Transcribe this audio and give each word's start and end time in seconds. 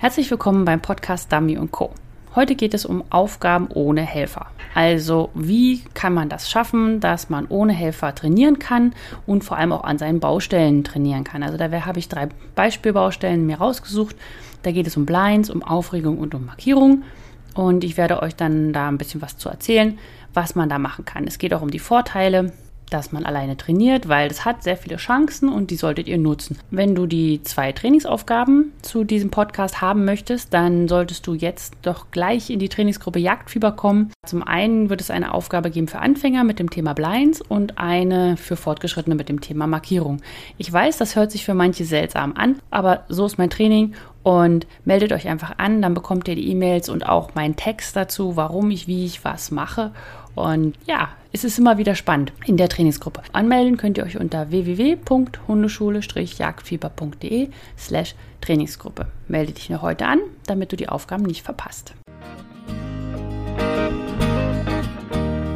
Herzlich 0.00 0.30
willkommen 0.30 0.64
beim 0.64 0.80
Podcast 0.80 1.30
Dummy 1.30 1.58
Co. 1.70 1.92
Heute 2.34 2.54
geht 2.54 2.72
es 2.72 2.86
um 2.86 3.04
Aufgaben 3.10 3.68
ohne 3.68 4.00
Helfer. 4.00 4.46
Also 4.74 5.28
wie 5.34 5.82
kann 5.92 6.14
man 6.14 6.30
das 6.30 6.48
schaffen, 6.48 7.00
dass 7.00 7.28
man 7.28 7.44
ohne 7.46 7.74
Helfer 7.74 8.14
trainieren 8.14 8.58
kann 8.58 8.94
und 9.26 9.44
vor 9.44 9.58
allem 9.58 9.72
auch 9.72 9.84
an 9.84 9.98
seinen 9.98 10.18
Baustellen 10.18 10.84
trainieren 10.84 11.24
kann. 11.24 11.42
Also 11.42 11.58
da 11.58 11.70
habe 11.84 11.98
ich 11.98 12.08
drei 12.08 12.30
Beispielbaustellen 12.54 13.44
mir 13.44 13.58
rausgesucht. 13.58 14.16
Da 14.62 14.72
geht 14.72 14.86
es 14.86 14.96
um 14.96 15.04
Blinds, 15.04 15.50
um 15.50 15.62
Aufregung 15.62 16.16
und 16.16 16.34
um 16.34 16.46
Markierung. 16.46 17.02
Und 17.54 17.84
ich 17.84 17.98
werde 17.98 18.22
euch 18.22 18.34
dann 18.34 18.72
da 18.72 18.88
ein 18.88 18.96
bisschen 18.96 19.20
was 19.20 19.36
zu 19.36 19.50
erzählen, 19.50 19.98
was 20.32 20.54
man 20.54 20.70
da 20.70 20.78
machen 20.78 21.04
kann. 21.04 21.26
Es 21.26 21.36
geht 21.36 21.52
auch 21.52 21.60
um 21.60 21.70
die 21.70 21.78
Vorteile, 21.78 22.54
dass 22.90 23.12
man 23.12 23.24
alleine 23.24 23.56
trainiert, 23.56 24.08
weil 24.08 24.28
das 24.28 24.44
hat 24.44 24.62
sehr 24.62 24.76
viele 24.76 24.96
Chancen 24.96 25.48
und 25.48 25.70
die 25.70 25.76
solltet 25.76 26.08
ihr 26.08 26.18
nutzen. 26.18 26.58
Wenn 26.70 26.94
du 26.94 27.06
die 27.06 27.42
zwei 27.42 27.72
Trainingsaufgaben 27.72 28.72
zu 28.82 29.04
diesem 29.04 29.30
Podcast 29.30 29.80
haben 29.80 30.04
möchtest, 30.04 30.52
dann 30.52 30.88
solltest 30.88 31.26
du 31.26 31.34
jetzt 31.34 31.74
doch 31.82 32.10
gleich 32.10 32.50
in 32.50 32.58
die 32.58 32.68
Trainingsgruppe 32.68 33.18
Jagdfieber 33.18 33.72
kommen. 33.72 34.12
Zum 34.26 34.42
einen 34.42 34.90
wird 34.90 35.00
es 35.00 35.10
eine 35.10 35.32
Aufgabe 35.32 35.70
geben 35.70 35.88
für 35.88 36.00
Anfänger 36.00 36.44
mit 36.44 36.58
dem 36.58 36.70
Thema 36.70 36.92
Blinds 36.92 37.40
und 37.40 37.78
eine 37.78 38.36
für 38.36 38.56
Fortgeschrittene 38.56 39.14
mit 39.14 39.28
dem 39.28 39.40
Thema 39.40 39.66
Markierung. 39.66 40.20
Ich 40.58 40.72
weiß, 40.72 40.98
das 40.98 41.16
hört 41.16 41.30
sich 41.30 41.44
für 41.44 41.54
manche 41.54 41.84
seltsam 41.84 42.34
an, 42.36 42.56
aber 42.70 43.04
so 43.08 43.26
ist 43.26 43.38
mein 43.38 43.50
Training 43.50 43.94
und 44.22 44.66
meldet 44.84 45.12
euch 45.12 45.28
einfach 45.28 45.58
an, 45.58 45.82
dann 45.82 45.94
bekommt 45.94 46.26
ihr 46.28 46.34
die 46.34 46.50
E-Mails 46.50 46.88
und 46.88 47.08
auch 47.08 47.34
meinen 47.34 47.54
Text 47.56 47.96
dazu, 47.96 48.36
warum 48.36 48.70
ich, 48.70 48.86
wie 48.86 49.06
ich 49.06 49.24
was 49.24 49.50
mache. 49.50 49.92
Und 50.34 50.76
ja, 50.86 51.08
es 51.32 51.44
ist 51.44 51.58
immer 51.58 51.78
wieder 51.78 51.94
spannend 51.94 52.34
in 52.46 52.56
der 52.56 52.68
Trainingsgruppe. 52.68 53.22
Anmelden 53.32 53.76
könnt 53.76 53.98
ihr 53.98 54.04
euch 54.04 54.18
unter 54.18 54.50
www.hundeschule-jagdfieber.de 54.50 57.48
slash 57.78 58.16
Trainingsgruppe. 58.40 59.06
Melde 59.28 59.52
dich 59.52 59.70
noch 59.70 59.82
heute 59.82 60.06
an, 60.06 60.18
damit 60.46 60.72
du 60.72 60.76
die 60.76 60.88
Aufgaben 60.88 61.24
nicht 61.24 61.42
verpasst. 61.42 61.94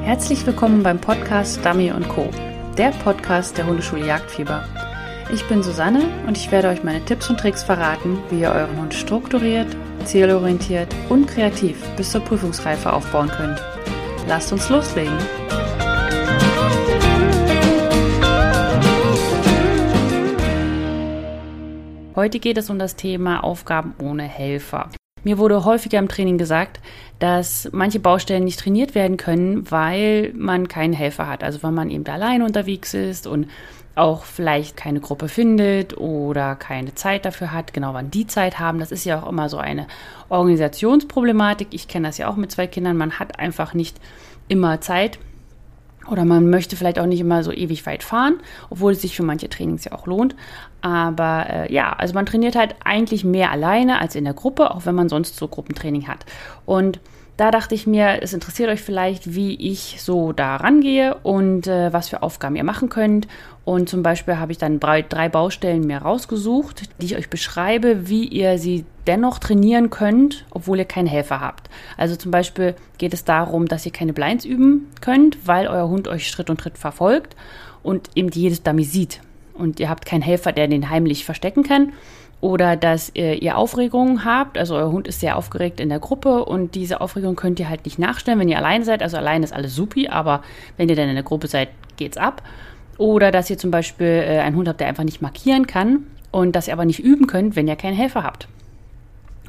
Herzlich 0.02 0.46
willkommen 0.46 0.82
beim 0.82 1.00
Podcast 1.00 1.64
Dummy 1.64 1.90
Co., 2.08 2.28
der 2.76 2.90
Podcast 2.90 3.56
der 3.56 3.66
Hundeschule 3.66 4.06
Jagdfieber. 4.06 4.93
Ich 5.33 5.44
bin 5.48 5.62
Susanne 5.62 6.03
und 6.27 6.36
ich 6.36 6.53
werde 6.53 6.69
euch 6.69 6.84
meine 6.84 7.05
Tipps 7.05 7.28
und 7.30 7.41
Tricks 7.41 7.62
verraten, 7.62 8.19
wie 8.30 8.41
ihr 8.41 8.50
euren 8.50 8.77
Hund 8.80 8.94
strukturiert, 8.94 9.69
zielorientiert 10.05 10.94
und 11.08 11.27
kreativ 11.27 11.77
bis 11.97 12.12
zur 12.12 12.20
Prüfungsreife 12.20 12.92
aufbauen 12.92 13.28
könnt. 13.28 13.61
Lasst 14.28 14.52
uns 14.52 14.69
loslegen! 14.69 15.17
Heute 22.17 22.39
geht 22.39 22.58
es 22.58 22.70
um 22.70 22.78
das 22.78 22.95
Thema 22.95 23.42
Aufgaben 23.42 23.95
ohne 24.00 24.22
Helfer. 24.22 24.89
Mir 25.25 25.39
wurde 25.39 25.64
häufiger 25.64 25.98
im 25.98 26.08
Training 26.08 26.39
gesagt, 26.39 26.80
dass 27.19 27.69
manche 27.72 28.00
Baustellen 28.00 28.44
nicht 28.44 28.61
trainiert 28.61 28.94
werden 28.94 29.17
können, 29.17 29.70
weil 29.70 30.33
man 30.34 30.69
keinen 30.69 30.92
Helfer 30.92 31.27
hat. 31.27 31.42
Also 31.42 31.62
weil 31.62 31.72
man 31.72 31.91
eben 31.91 32.06
alleine 32.06 32.44
unterwegs 32.44 32.94
ist 32.94 33.27
und 33.27 33.48
auch 33.97 34.25
vielleicht 34.25 34.77
keine 34.77 35.00
Gruppe 35.00 35.28
findet 35.28 35.97
oder 35.97 36.56
keine 36.56 36.95
Zeit 36.95 37.25
dafür 37.25 37.52
hat, 37.52 37.72
genau 37.72 37.95
wann 37.95 38.11
die 38.11 38.27
Zeit 38.27 38.58
haben. 38.58 38.80
Das 38.80 38.91
ist 38.92 39.05
ja 39.05 39.22
auch 39.22 39.28
immer 39.28 39.48
so 39.48 39.58
eine 39.58 39.86
Organisationsproblematik. 40.28 41.69
Ich 41.70 41.89
kenne 41.89 42.08
das 42.08 42.19
ja 42.19 42.28
auch 42.28 42.36
mit 42.36 42.50
zwei 42.50 42.67
Kindern. 42.67 42.97
Man 42.97 43.19
hat 43.19 43.39
einfach 43.39 43.72
nicht 43.72 43.98
immer 44.48 44.80
Zeit 44.80 45.19
oder 46.10 46.24
man 46.24 46.50
möchte 46.50 46.77
vielleicht 46.77 46.98
auch 46.98 47.06
nicht 47.06 47.20
immer 47.20 47.42
so 47.42 47.52
ewig 47.52 47.86
weit 47.86 48.02
fahren, 48.02 48.36
obwohl 48.70 48.92
es 48.92 49.02
sich 49.02 49.16
für 49.16 49.22
manche 49.22 49.48
Trainings 49.48 49.84
ja 49.84 49.92
auch 49.92 50.06
lohnt. 50.06 50.34
Aber 50.80 51.46
äh, 51.48 51.72
ja, 51.72 51.92
also 51.92 52.14
man 52.14 52.27
trainiert 52.27 52.56
halt 52.56 52.77
eigentlich 52.84 53.24
mehr 53.24 53.50
alleine 53.50 54.00
als 54.00 54.14
in 54.14 54.24
der 54.24 54.34
Gruppe, 54.34 54.70
auch 54.70 54.86
wenn 54.86 54.94
man 54.94 55.08
sonst 55.08 55.36
so 55.36 55.48
Gruppentraining 55.48 56.08
hat. 56.08 56.27
Und 56.66 57.00
da 57.36 57.50
dachte 57.50 57.74
ich 57.74 57.86
mir, 57.86 58.22
es 58.22 58.32
interessiert 58.32 58.70
euch 58.70 58.80
vielleicht, 58.80 59.34
wie 59.34 59.54
ich 59.56 59.96
so 60.00 60.32
da 60.32 60.56
rangehe 60.56 61.16
und 61.22 61.66
äh, 61.66 61.92
was 61.92 62.08
für 62.08 62.22
Aufgaben 62.22 62.55
ihr 62.55 62.62
machen 62.62 62.89
könnt. 62.89 63.27
Und 63.64 63.89
zum 63.89 64.02
Beispiel 64.02 64.39
habe 64.39 64.52
ich 64.52 64.58
dann 64.58 64.78
drei, 64.78 65.02
Baustellen 65.02 65.86
mir 65.86 65.98
rausgesucht, 65.98 66.83
die 67.00 67.06
ich 67.06 67.17
euch 67.17 67.30
beschreibe, 67.30 68.08
wie 68.08 68.24
ihr 68.24 68.58
sie 68.58 68.84
dennoch 69.06 69.39
trainieren 69.39 69.90
könnt, 69.90 70.45
obwohl 70.50 70.78
ihr 70.78 70.84
keinen 70.84 71.08
Helfer 71.08 71.40
habt. 71.40 71.70
Also 71.96 72.14
zum 72.14 72.30
Beispiel 72.30 72.77
geht 72.98 73.14
es 73.14 73.24
darum, 73.24 73.66
dass 73.66 73.84
ihr 73.84 73.92
keine 73.92 74.12
Blinds 74.12 74.45
üben 74.45 74.89
könnt, 75.01 75.46
weil 75.46 75.66
euer 75.66 75.89
Hund 75.89 76.06
euch 76.06 76.28
Schritt 76.28 76.51
und 76.51 76.61
Tritt 76.61 76.78
verfolgt 76.78 77.34
und 77.83 78.11
eben 78.14 78.28
jedes 78.28 78.62
Dummy 78.62 78.84
sieht. 78.84 79.20
Und 79.55 79.80
ihr 79.80 79.89
habt 79.89 80.06
keinen 80.06 80.22
Helfer, 80.22 80.52
der 80.52 80.68
den 80.68 80.90
heimlich 80.90 81.24
verstecken 81.24 81.62
kann 81.62 81.92
oder 82.44 82.77
dass 82.77 83.10
ihr, 83.14 83.40
ihr 83.42 83.56
Aufregungen 83.56 84.27
habt, 84.27 84.58
also 84.58 84.74
euer 84.74 84.92
Hund 84.92 85.08
ist 85.08 85.20
sehr 85.20 85.38
aufgeregt 85.38 85.80
in 85.80 85.88
der 85.88 85.98
Gruppe 85.98 86.44
und 86.44 86.74
diese 86.74 87.00
Aufregung 87.00 87.36
könnt 87.36 87.58
ihr 87.58 87.70
halt 87.70 87.86
nicht 87.86 87.98
nachstellen, 87.98 88.38
wenn 88.38 88.50
ihr 88.50 88.58
alleine 88.58 88.84
seid. 88.84 89.02
Also 89.02 89.16
allein 89.16 89.42
ist 89.42 89.55
alles 89.55 89.74
supi, 89.74 90.08
aber 90.08 90.42
wenn 90.77 90.90
ihr 90.90 90.94
dann 90.94 91.08
in 91.08 91.14
der 91.14 91.24
Gruppe 91.24 91.46
seid, 91.46 91.70
geht's 91.96 92.18
ab. 92.18 92.42
Oder 92.98 93.30
dass 93.30 93.48
ihr 93.48 93.56
zum 93.56 93.70
Beispiel 93.70 94.22
äh, 94.28 94.40
einen 94.40 94.56
Hund 94.56 94.68
habt, 94.68 94.78
der 94.78 94.88
einfach 94.88 95.04
nicht 95.04 95.22
markieren 95.22 95.66
kann 95.66 96.06
und 96.33 96.54
dass 96.54 96.68
ihr 96.68 96.74
aber 96.74 96.84
nicht 96.84 96.98
üben 96.98 97.27
könnt, 97.27 97.56
wenn 97.56 97.66
ihr 97.66 97.77
keinen 97.77 97.96
Helfer 97.96 98.24
habt. 98.24 98.46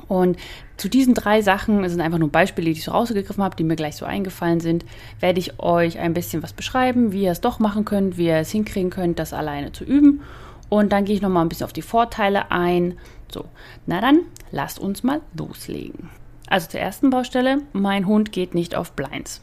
Und 0.07 0.37
zu 0.77 0.87
diesen 0.87 1.15
drei 1.15 1.41
Sachen, 1.41 1.89
sind 1.89 1.99
einfach 1.99 2.19
nur 2.19 2.31
Beispiele, 2.31 2.67
die 2.67 2.79
ich 2.79 2.85
so 2.85 2.91
rausgegriffen 2.91 3.43
habe, 3.43 3.57
die 3.57 3.65
mir 3.65 3.75
gleich 3.75 3.97
so 3.97 4.05
eingefallen 4.05 4.61
sind, 4.61 4.85
werde 5.19 5.39
ich 5.39 5.59
euch 5.59 5.99
ein 5.99 6.13
bisschen 6.13 6.43
was 6.43 6.53
beschreiben, 6.53 7.11
wie 7.11 7.23
ihr 7.23 7.31
es 7.31 7.41
doch 7.41 7.59
machen 7.59 7.83
könnt, 7.83 8.17
wie 8.17 8.27
ihr 8.27 8.37
es 8.37 8.51
hinkriegen 8.51 8.89
könnt, 8.89 9.19
das 9.19 9.33
alleine 9.33 9.73
zu 9.73 9.83
üben. 9.83 10.21
Und 10.69 10.91
dann 10.91 11.05
gehe 11.05 11.15
ich 11.15 11.21
nochmal 11.21 11.45
ein 11.45 11.49
bisschen 11.49 11.65
auf 11.65 11.73
die 11.73 11.81
Vorteile 11.81 12.51
ein. 12.51 12.97
So, 13.31 13.45
na 13.85 14.01
dann, 14.01 14.21
lasst 14.51 14.79
uns 14.79 15.03
mal 15.03 15.21
loslegen. 15.37 16.09
Also 16.47 16.69
zur 16.69 16.79
ersten 16.79 17.09
Baustelle, 17.09 17.61
mein 17.73 18.05
Hund 18.05 18.31
geht 18.31 18.53
nicht 18.55 18.75
auf 18.75 18.91
Blinds. 18.91 19.41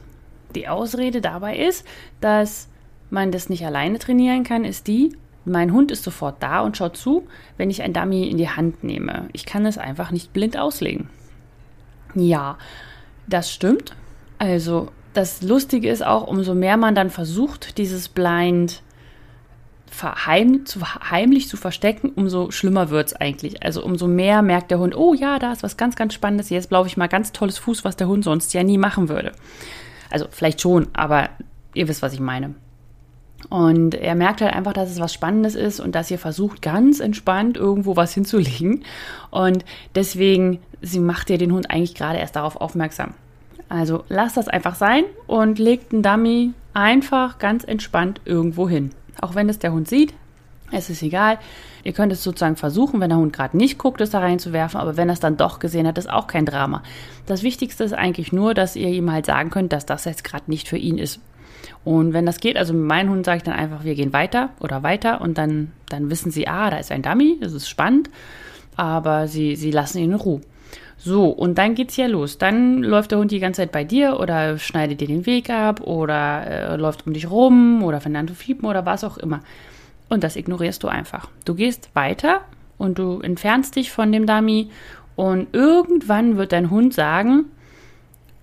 Die 0.54 0.68
Ausrede 0.68 1.20
dabei 1.20 1.56
ist, 1.56 1.86
dass 2.20 2.68
man 3.10 3.32
das 3.32 3.48
nicht 3.48 3.66
alleine 3.66 3.98
trainieren 3.98 4.44
kann, 4.44 4.64
ist 4.64 4.86
die, 4.86 5.16
mein 5.44 5.72
Hund 5.72 5.90
ist 5.90 6.04
sofort 6.04 6.42
da 6.42 6.60
und 6.60 6.76
schaut 6.76 6.96
zu, 6.96 7.26
wenn 7.56 7.70
ich 7.70 7.82
ein 7.82 7.92
Dummy 7.92 8.28
in 8.28 8.36
die 8.36 8.48
Hand 8.48 8.84
nehme. 8.84 9.28
Ich 9.32 9.44
kann 9.44 9.66
es 9.66 9.76
einfach 9.76 10.10
nicht 10.12 10.32
blind 10.32 10.56
auslegen. 10.56 11.10
Ja, 12.14 12.58
das 13.26 13.50
stimmt. 13.52 13.96
Also 14.38 14.88
das 15.14 15.42
Lustige 15.42 15.90
ist 15.90 16.04
auch, 16.04 16.26
umso 16.26 16.54
mehr 16.54 16.76
man 16.76 16.94
dann 16.94 17.10
versucht, 17.10 17.78
dieses 17.78 18.08
Blind 18.08 18.82
verheim, 19.92 20.64
zu, 20.66 20.80
heimlich 20.82 21.48
zu 21.48 21.56
verstecken, 21.56 22.12
umso 22.14 22.50
schlimmer 22.50 22.90
wird 22.90 23.08
es 23.08 23.14
eigentlich. 23.14 23.62
Also 23.62 23.84
umso 23.84 24.06
mehr 24.06 24.42
merkt 24.42 24.70
der 24.70 24.78
Hund, 24.78 24.96
oh 24.96 25.14
ja, 25.14 25.38
da 25.38 25.52
ist 25.52 25.62
was 25.62 25.76
ganz, 25.76 25.96
ganz 25.96 26.14
Spannendes. 26.14 26.50
Jetzt 26.50 26.70
glaube 26.70 26.88
ich 26.88 26.96
mal 26.96 27.08
ganz 27.08 27.32
tolles 27.32 27.58
Fuß, 27.58 27.84
was 27.84 27.96
der 27.96 28.08
Hund 28.08 28.24
sonst 28.24 28.52
ja 28.54 28.62
nie 28.62 28.78
machen 28.78 29.08
würde. 29.08 29.32
Also 30.10 30.26
vielleicht 30.30 30.60
schon, 30.60 30.88
aber 30.92 31.28
ihr 31.74 31.88
wisst, 31.88 32.02
was 32.02 32.12
ich 32.12 32.20
meine. 32.20 32.54
Und 33.48 33.94
er 33.94 34.14
merkt 34.14 34.40
halt 34.40 34.54
einfach, 34.54 34.72
dass 34.72 34.90
es 34.90 35.00
was 35.00 35.12
Spannendes 35.12 35.54
ist 35.54 35.80
und 35.80 35.94
dass 35.94 36.10
ihr 36.10 36.18
versucht, 36.18 36.62
ganz 36.62 37.00
entspannt 37.00 37.56
irgendwo 37.56 37.96
was 37.96 38.14
hinzulegen. 38.14 38.84
Und 39.30 39.64
deswegen 39.94 40.60
sie 40.82 41.00
macht 41.00 41.30
ihr 41.30 41.38
den 41.38 41.52
Hund 41.52 41.70
eigentlich 41.70 41.94
gerade 41.94 42.18
erst 42.18 42.36
darauf 42.36 42.56
aufmerksam. 42.56 43.14
Also 43.68 44.04
lasst 44.08 44.36
das 44.36 44.48
einfach 44.48 44.74
sein 44.74 45.04
und 45.26 45.58
legt 45.58 45.92
einen 45.92 46.02
Dummy 46.02 46.52
einfach 46.74 47.38
ganz 47.38 47.64
entspannt 47.64 48.20
irgendwo 48.24 48.68
hin. 48.68 48.90
Auch 49.20 49.34
wenn 49.34 49.48
es 49.48 49.58
der 49.58 49.72
Hund 49.72 49.88
sieht, 49.88 50.14
es 50.72 50.90
ist 50.90 51.02
egal. 51.02 51.38
Ihr 51.84 51.92
könnt 51.92 52.12
es 52.12 52.22
sozusagen 52.22 52.56
versuchen, 52.56 53.00
wenn 53.00 53.10
der 53.10 53.18
Hund 53.18 53.32
gerade 53.32 53.56
nicht 53.56 53.78
guckt, 53.78 54.00
es 54.00 54.10
da 54.10 54.20
reinzuwerfen, 54.20 54.80
aber 54.80 54.96
wenn 54.96 55.08
er 55.08 55.14
es 55.14 55.20
dann 55.20 55.36
doch 55.36 55.58
gesehen 55.58 55.86
hat, 55.86 55.98
ist 55.98 56.10
auch 56.10 56.26
kein 56.26 56.46
Drama. 56.46 56.82
Das 57.26 57.42
Wichtigste 57.42 57.84
ist 57.84 57.92
eigentlich 57.92 58.32
nur, 58.32 58.54
dass 58.54 58.76
ihr 58.76 58.88
ihm 58.88 59.12
halt 59.12 59.26
sagen 59.26 59.50
könnt, 59.50 59.72
dass 59.72 59.86
das 59.86 60.04
jetzt 60.06 60.24
gerade 60.24 60.44
nicht 60.46 60.68
für 60.68 60.78
ihn 60.78 60.98
ist. 60.98 61.20
Und 61.84 62.12
wenn 62.12 62.26
das 62.26 62.40
geht, 62.40 62.56
also 62.56 62.72
mit 62.72 62.84
meinem 62.84 63.10
Hund 63.10 63.26
sage 63.26 63.38
ich 63.38 63.42
dann 63.42 63.54
einfach, 63.54 63.84
wir 63.84 63.94
gehen 63.94 64.12
weiter 64.12 64.50
oder 64.60 64.82
weiter 64.82 65.20
und 65.20 65.36
dann, 65.38 65.72
dann 65.88 66.10
wissen 66.10 66.30
sie, 66.30 66.48
ah, 66.48 66.70
da 66.70 66.78
ist 66.78 66.92
ein 66.92 67.02
Dummy, 67.02 67.38
das 67.40 67.52
ist 67.52 67.68
spannend, 67.68 68.08
aber 68.76 69.28
sie, 69.28 69.56
sie 69.56 69.70
lassen 69.70 69.98
ihn 69.98 70.12
in 70.12 70.16
Ruhe. 70.16 70.40
So, 71.04 71.30
und 71.30 71.58
dann 71.58 71.74
geht's 71.74 71.96
ja 71.96 72.06
los. 72.06 72.38
Dann 72.38 72.82
läuft 72.82 73.10
der 73.10 73.18
Hund 73.18 73.32
die 73.32 73.40
ganze 73.40 73.62
Zeit 73.62 73.72
bei 73.72 73.82
dir 73.82 74.20
oder 74.20 74.56
schneidet 74.58 75.00
dir 75.00 75.08
den 75.08 75.26
Weg 75.26 75.50
ab 75.50 75.80
oder 75.80 76.46
äh, 76.46 76.76
läuft 76.76 77.06
um 77.06 77.12
dich 77.12 77.28
rum 77.28 77.82
oder 77.82 78.00
zu 78.00 78.34
fiepen 78.34 78.68
oder 78.68 78.86
was 78.86 79.02
auch 79.02 79.18
immer. 79.18 79.40
Und 80.08 80.22
das 80.22 80.36
ignorierst 80.36 80.82
du 80.82 80.88
einfach. 80.88 81.28
Du 81.44 81.54
gehst 81.54 81.90
weiter 81.94 82.42
und 82.78 83.00
du 83.00 83.20
entfernst 83.20 83.74
dich 83.74 83.90
von 83.90 84.12
dem 84.12 84.26
Dummy 84.26 84.70
und 85.16 85.48
irgendwann 85.52 86.36
wird 86.36 86.52
dein 86.52 86.70
Hund 86.70 86.94
sagen, 86.94 87.46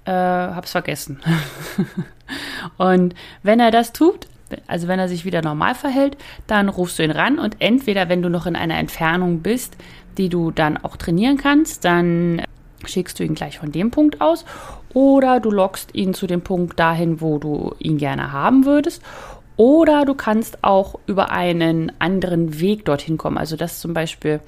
äh, 0.04 0.12
hab's 0.12 0.72
vergessen. 0.72 1.22
und 2.78 3.16
wenn 3.42 3.62
er 3.62 3.72
das 3.72 3.94
tut, 3.94 4.28
also 4.68 4.90
wenn 4.90 5.00
er 5.00 5.08
sich 5.08 5.24
wieder 5.24 5.42
normal 5.42 5.76
verhält, 5.76 6.18
dann 6.48 6.68
rufst 6.68 7.00
du 7.00 7.04
ihn 7.04 7.12
ran 7.12 7.40
und 7.40 7.56
entweder, 7.60 8.10
wenn 8.10 8.22
du 8.22 8.30
noch 8.30 8.48
in 8.48 8.56
einer 8.58 8.78
Entfernung 8.78 9.40
bist, 9.40 9.78
die 10.18 10.28
du 10.28 10.52
dann 10.52 10.78
auch 10.78 10.98
trainieren 10.98 11.38
kannst, 11.38 11.86
dann 11.86 12.42
schickst 12.86 13.20
du 13.20 13.24
ihn 13.24 13.36
gleich 13.36 13.60
von 13.60 13.72
dem 13.72 13.92
Punkt 13.92 14.22
aus 14.22 14.46
oder 14.94 15.40
du 15.40 15.52
lockst 15.52 15.94
ihn 15.94 16.14
zu 16.14 16.28
dem 16.28 16.42
Punkt 16.42 16.80
dahin, 16.80 17.22
wo 17.22 17.38
du 17.38 17.76
ihn 17.80 17.98
gerne 17.98 18.32
haben 18.32 18.66
würdest. 18.66 19.02
Oder 19.58 20.06
du 20.06 20.14
kannst 20.14 20.64
auch 20.64 20.96
über 21.06 21.32
einen 21.32 21.92
anderen 22.00 22.60
Weg 22.62 22.86
dorthin 22.86 23.18
kommen. 23.18 23.38
Also 23.38 23.58
dass 23.58 23.80
zum 23.80 23.94
Beispiel 23.94 24.40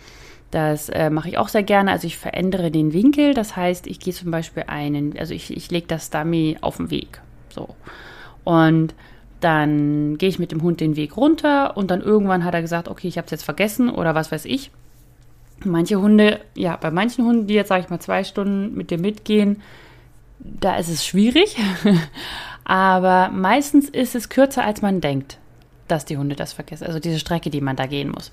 Das 0.52 0.90
äh, 0.90 1.10
mache 1.10 1.30
ich 1.30 1.38
auch 1.38 1.48
sehr 1.48 1.64
gerne. 1.64 1.92
Also 1.92 2.08
ich 2.08 2.18
verändere 2.18 2.72
den 2.72 2.92
Winkel. 2.94 3.34
Das 3.34 3.56
heißt, 3.56 3.88
ich 3.88 4.00
gehe 4.00 4.14
zum 4.14 4.32
Beispiel 4.32 4.64
einen, 4.68 5.18
also 5.18 5.34
ich, 5.34 5.56
ich 5.56 5.72
lege 5.72 5.88
das 5.88 6.10
Dummy 6.10 6.58
auf 6.62 6.78
den 6.78 6.92
Weg. 6.92 7.22
So. 7.50 7.76
Und 8.44 8.94
dann 9.40 10.18
gehe 10.18 10.30
ich 10.30 10.40
mit 10.40 10.52
dem 10.52 10.62
Hund 10.62 10.80
den 10.80 10.96
Weg 10.96 11.18
runter 11.18 11.76
und 11.76 11.90
dann 11.90 12.02
irgendwann 12.02 12.44
hat 12.44 12.54
er 12.54 12.62
gesagt, 12.62 12.88
okay, 12.88 13.08
ich 13.08 13.18
habe 13.18 13.26
es 13.26 13.32
jetzt 13.32 13.44
vergessen 13.44 13.90
oder 13.90 14.14
was 14.14 14.32
weiß 14.32 14.46
ich. 14.46 14.72
Manche 15.64 16.00
Hunde, 16.00 16.40
ja, 16.56 16.76
bei 16.76 16.92
manchen 16.92 17.26
Hunden, 17.26 17.48
die 17.48 17.54
jetzt, 17.54 17.70
sage 17.70 17.84
ich 17.84 17.90
mal, 17.90 18.00
zwei 18.00 18.24
Stunden 18.24 18.76
mit 18.76 18.90
dir 18.92 18.98
mitgehen, 18.98 19.62
da 20.40 20.76
ist 20.76 20.90
es 20.90 21.06
schwierig. 21.06 21.58
Aber 22.64 23.30
meistens 23.34 23.90
ist 23.90 24.16
es 24.16 24.30
kürzer, 24.30 24.64
als 24.64 24.82
man 24.82 25.02
denkt, 25.02 25.38
dass 25.88 26.06
die 26.06 26.18
Hunde 26.18 26.36
das 26.36 26.54
vergessen. 26.54 26.86
Also 26.86 27.00
diese 27.00 27.20
Strecke, 27.20 27.50
die 27.50 27.62
man 27.62 27.76
da 27.76 27.86
gehen 27.86 28.10
muss. 28.10 28.32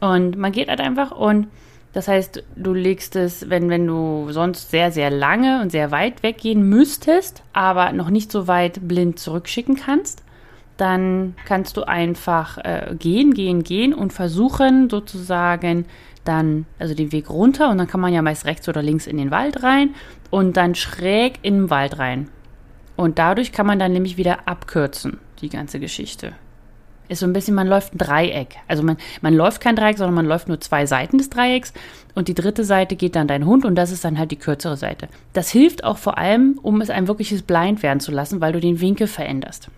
Und 0.00 0.36
man 0.36 0.52
geht 0.52 0.68
halt 0.68 0.80
einfach 0.80 1.12
und 1.12 1.48
das 1.96 2.08
heißt, 2.08 2.44
du 2.56 2.74
legst 2.74 3.16
es, 3.16 3.48
wenn, 3.48 3.70
wenn 3.70 3.86
du 3.86 4.26
sonst 4.30 4.70
sehr, 4.70 4.92
sehr 4.92 5.08
lange 5.08 5.62
und 5.62 5.72
sehr 5.72 5.90
weit 5.90 6.22
weggehen 6.22 6.68
müsstest, 6.68 7.42
aber 7.54 7.92
noch 7.92 8.10
nicht 8.10 8.30
so 8.30 8.46
weit 8.46 8.86
blind 8.86 9.18
zurückschicken 9.18 9.76
kannst, 9.76 10.22
dann 10.76 11.34
kannst 11.46 11.78
du 11.78 11.84
einfach 11.84 12.58
äh, 12.58 12.94
gehen, 12.98 13.32
gehen, 13.32 13.64
gehen 13.64 13.94
und 13.94 14.12
versuchen 14.12 14.90
sozusagen 14.90 15.86
dann, 16.28 16.66
also 16.78 16.94
den 16.94 17.12
Weg 17.12 17.30
runter 17.30 17.70
und 17.70 17.78
dann 17.78 17.86
kann 17.86 18.00
man 18.00 18.12
ja 18.12 18.22
meist 18.22 18.44
rechts 18.44 18.68
oder 18.68 18.82
links 18.82 19.06
in 19.06 19.16
den 19.16 19.30
Wald 19.30 19.62
rein 19.62 19.94
und 20.30 20.56
dann 20.56 20.74
schräg 20.74 21.38
in 21.42 21.54
den 21.54 21.70
Wald 21.70 21.98
rein. 21.98 22.28
Und 22.96 23.18
dadurch 23.18 23.52
kann 23.52 23.66
man 23.66 23.78
dann 23.78 23.92
nämlich 23.92 24.16
wieder 24.16 24.48
abkürzen, 24.48 25.18
die 25.40 25.48
ganze 25.48 25.78
Geschichte. 25.80 26.32
Ist 27.08 27.20
so 27.20 27.26
ein 27.26 27.32
bisschen, 27.32 27.54
man 27.54 27.68
läuft 27.68 27.94
ein 27.94 27.98
Dreieck. 27.98 28.56
Also 28.66 28.82
man, 28.82 28.96
man 29.20 29.34
läuft 29.34 29.60
kein 29.60 29.76
Dreieck, 29.76 29.98
sondern 29.98 30.14
man 30.14 30.26
läuft 30.26 30.48
nur 30.48 30.60
zwei 30.60 30.86
Seiten 30.86 31.18
des 31.18 31.30
Dreiecks 31.30 31.72
und 32.14 32.26
die 32.28 32.34
dritte 32.34 32.64
Seite 32.64 32.96
geht 32.96 33.14
dann 33.14 33.28
dein 33.28 33.46
Hund 33.46 33.64
und 33.64 33.76
das 33.76 33.92
ist 33.92 34.04
dann 34.04 34.18
halt 34.18 34.32
die 34.32 34.36
kürzere 34.36 34.76
Seite. 34.76 35.08
Das 35.32 35.50
hilft 35.50 35.84
auch 35.84 35.98
vor 35.98 36.18
allem, 36.18 36.58
um 36.62 36.80
es 36.80 36.90
ein 36.90 37.06
wirkliches 37.06 37.42
Blind 37.42 37.82
werden 37.82 38.00
zu 38.00 38.10
lassen, 38.10 38.40
weil 38.40 38.52
du 38.52 38.60
den 38.60 38.80
Winkel 38.80 39.06
veränderst. 39.06 39.68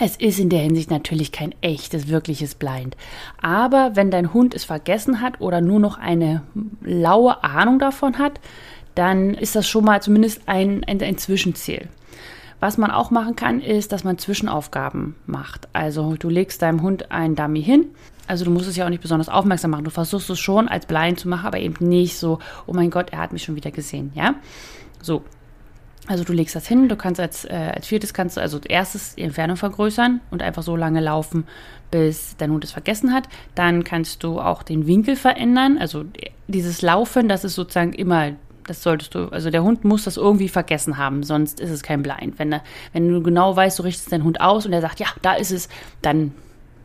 Es 0.00 0.14
ist 0.16 0.38
in 0.38 0.48
der 0.48 0.60
Hinsicht 0.60 0.90
natürlich 0.90 1.32
kein 1.32 1.54
echtes, 1.60 2.06
wirkliches 2.06 2.54
Blind. 2.54 2.96
Aber 3.42 3.96
wenn 3.96 4.12
dein 4.12 4.32
Hund 4.32 4.54
es 4.54 4.64
vergessen 4.64 5.20
hat 5.20 5.40
oder 5.40 5.60
nur 5.60 5.80
noch 5.80 5.98
eine 5.98 6.42
laue 6.82 7.42
Ahnung 7.42 7.80
davon 7.80 8.18
hat, 8.18 8.40
dann 8.94 9.34
ist 9.34 9.56
das 9.56 9.68
schon 9.68 9.84
mal 9.84 10.00
zumindest 10.00 10.42
ein, 10.46 10.84
ein, 10.84 11.02
ein 11.02 11.18
Zwischenziel. 11.18 11.88
Was 12.60 12.78
man 12.78 12.92
auch 12.92 13.10
machen 13.10 13.34
kann, 13.34 13.60
ist, 13.60 13.90
dass 13.90 14.04
man 14.04 14.18
Zwischenaufgaben 14.18 15.16
macht. 15.26 15.68
Also 15.72 16.14
du 16.16 16.28
legst 16.28 16.62
deinem 16.62 16.82
Hund 16.82 17.10
einen 17.10 17.34
Dummy 17.34 17.62
hin. 17.62 17.86
Also 18.28 18.44
du 18.44 18.50
musst 18.52 18.68
es 18.68 18.76
ja 18.76 18.84
auch 18.84 18.90
nicht 18.90 19.02
besonders 19.02 19.28
aufmerksam 19.28 19.72
machen. 19.72 19.84
Du 19.84 19.90
versuchst 19.90 20.30
es 20.30 20.38
schon 20.38 20.68
als 20.68 20.86
Blind 20.86 21.18
zu 21.18 21.28
machen, 21.28 21.46
aber 21.46 21.58
eben 21.58 21.88
nicht 21.88 22.18
so, 22.18 22.38
oh 22.66 22.72
mein 22.72 22.90
Gott, 22.90 23.10
er 23.10 23.18
hat 23.18 23.32
mich 23.32 23.42
schon 23.42 23.56
wieder 23.56 23.72
gesehen, 23.72 24.12
ja? 24.14 24.36
So. 25.02 25.24
Also 26.08 26.24
du 26.24 26.32
legst 26.32 26.56
das 26.56 26.66
hin, 26.66 26.88
du 26.88 26.96
kannst 26.96 27.20
als, 27.20 27.44
äh, 27.44 27.72
als 27.74 27.86
viertes 27.86 28.14
kannst 28.14 28.38
du 28.38 28.40
also 28.40 28.58
erstes 28.66 29.14
die 29.14 29.22
Entfernung 29.22 29.56
vergrößern 29.56 30.20
und 30.30 30.42
einfach 30.42 30.62
so 30.62 30.74
lange 30.74 31.00
laufen, 31.00 31.46
bis 31.90 32.34
dein 32.38 32.50
Hund 32.50 32.64
es 32.64 32.72
vergessen 32.72 33.12
hat. 33.12 33.28
Dann 33.54 33.84
kannst 33.84 34.24
du 34.24 34.40
auch 34.40 34.62
den 34.62 34.86
Winkel 34.86 35.16
verändern. 35.16 35.76
Also 35.78 36.04
dieses 36.46 36.80
Laufen, 36.80 37.28
das 37.28 37.44
ist 37.44 37.54
sozusagen 37.54 37.92
immer 37.92 38.32
das 38.66 38.82
solltest 38.82 39.14
du, 39.14 39.28
also 39.28 39.50
der 39.50 39.62
Hund 39.62 39.84
muss 39.84 40.04
das 40.04 40.18
irgendwie 40.18 40.48
vergessen 40.48 40.98
haben, 40.98 41.22
sonst 41.22 41.58
ist 41.58 41.70
es 41.70 41.82
kein 41.82 42.02
Blind. 42.02 42.38
Wenn, 42.38 42.54
wenn 42.92 43.08
du 43.08 43.22
genau 43.22 43.56
weißt, 43.56 43.78
du 43.78 43.82
richtest 43.82 44.12
deinen 44.12 44.24
Hund 44.24 44.42
aus 44.42 44.66
und 44.66 44.74
er 44.74 44.82
sagt, 44.82 45.00
ja, 45.00 45.06
da 45.22 45.32
ist 45.32 45.50
es, 45.50 45.70
dann, 46.02 46.34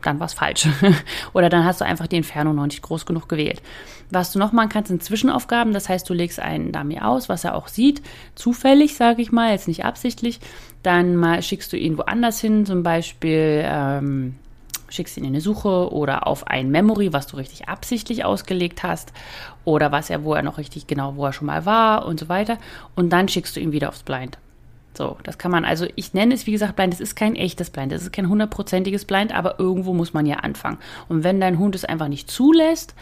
dann 0.04 0.20
war 0.20 0.28
es 0.28 0.34
falsch. 0.34 0.68
Oder 1.34 1.50
dann 1.50 1.66
hast 1.66 1.82
du 1.82 1.86
einfach 1.86 2.08
die 2.08 2.18
Entfernung 2.18 2.56
noch 2.56 2.66
nicht 2.66 2.82
groß 2.82 3.06
genug 3.06 3.28
gewählt. 3.30 3.62
Was 4.10 4.32
du 4.32 4.40
noch 4.40 4.52
machen 4.52 4.70
kannst, 4.70 4.90
sind 4.90 5.04
Zwischenaufgaben. 5.04 5.74
Das 5.74 5.90
heißt, 5.90 6.10
du 6.10 6.14
legst 6.14 6.40
einen 6.40 6.72
Dummy 6.72 7.00
aus, 7.00 7.30
was 7.30 7.44
er 7.44 7.56
auch 7.56 7.68
sieht, 7.68 8.02
zufällig, 8.36 8.96
sage 8.96 9.22
ich 9.22 9.32
mal, 9.32 9.52
jetzt 9.52 9.68
nicht 9.68 9.86
absichtlich. 9.86 10.40
Dann 10.84 11.16
mal 11.16 11.42
schickst 11.42 11.74
du 11.74 11.78
ihn 11.78 11.98
woanders 11.98 12.40
hin, 12.40 12.66
zum 12.66 12.84
Beispiel 12.84 13.64
ähm, 13.66 14.36
schickst 14.90 15.18
ihn 15.18 15.24
in 15.24 15.32
eine 15.32 15.42
Suche 15.42 15.92
oder 15.92 16.28
auf 16.28 16.48
ein 16.48 16.70
Memory, 16.70 17.14
was 17.14 17.28
du 17.28 17.38
richtig 17.38 17.68
absichtlich 17.68 18.26
ausgelegt 18.26 18.84
hast 18.84 19.12
oder 19.66 19.92
was 19.92 20.10
er, 20.10 20.24
wo 20.24 20.34
er 20.36 20.44
noch 20.44 20.58
richtig 20.58 20.88
genau, 20.88 21.16
wo 21.16 21.26
er 21.26 21.34
schon 21.34 21.48
mal 21.48 21.66
war 21.66 22.06
und 22.06 22.20
so 22.20 22.30
weiter. 22.30 22.58
Und 22.96 23.10
dann 23.12 23.28
schickst 23.28 23.56
du 23.56 23.60
ihn 23.60 23.72
wieder 23.72 23.90
aufs 23.90 24.04
Blind. 24.04 24.38
So, 24.96 25.18
das 25.24 25.38
kann 25.38 25.52
man, 25.52 25.66
also 25.66 25.88
ich 25.96 26.14
nenne 26.14 26.36
es 26.36 26.46
wie 26.46 26.52
gesagt 26.52 26.76
Blind, 26.76 26.94
es 26.94 27.00
ist 27.00 27.16
kein 27.16 27.36
echtes 27.36 27.70
Blind, 27.70 27.92
es 27.92 28.04
ist 28.04 28.14
kein 28.14 28.30
hundertprozentiges 28.30 29.06
Blind, 29.06 29.34
aber 29.34 29.60
irgendwo 29.60 29.94
muss 29.94 30.14
man 30.14 30.26
ja 30.26 30.38
anfangen. 30.38 30.78
Und 31.10 31.24
wenn 31.24 31.40
dein 31.40 31.58
Hund 31.58 31.76
es 31.76 31.86
einfach 31.86 32.08
nicht 32.08 32.30
zulässt, 32.30 32.94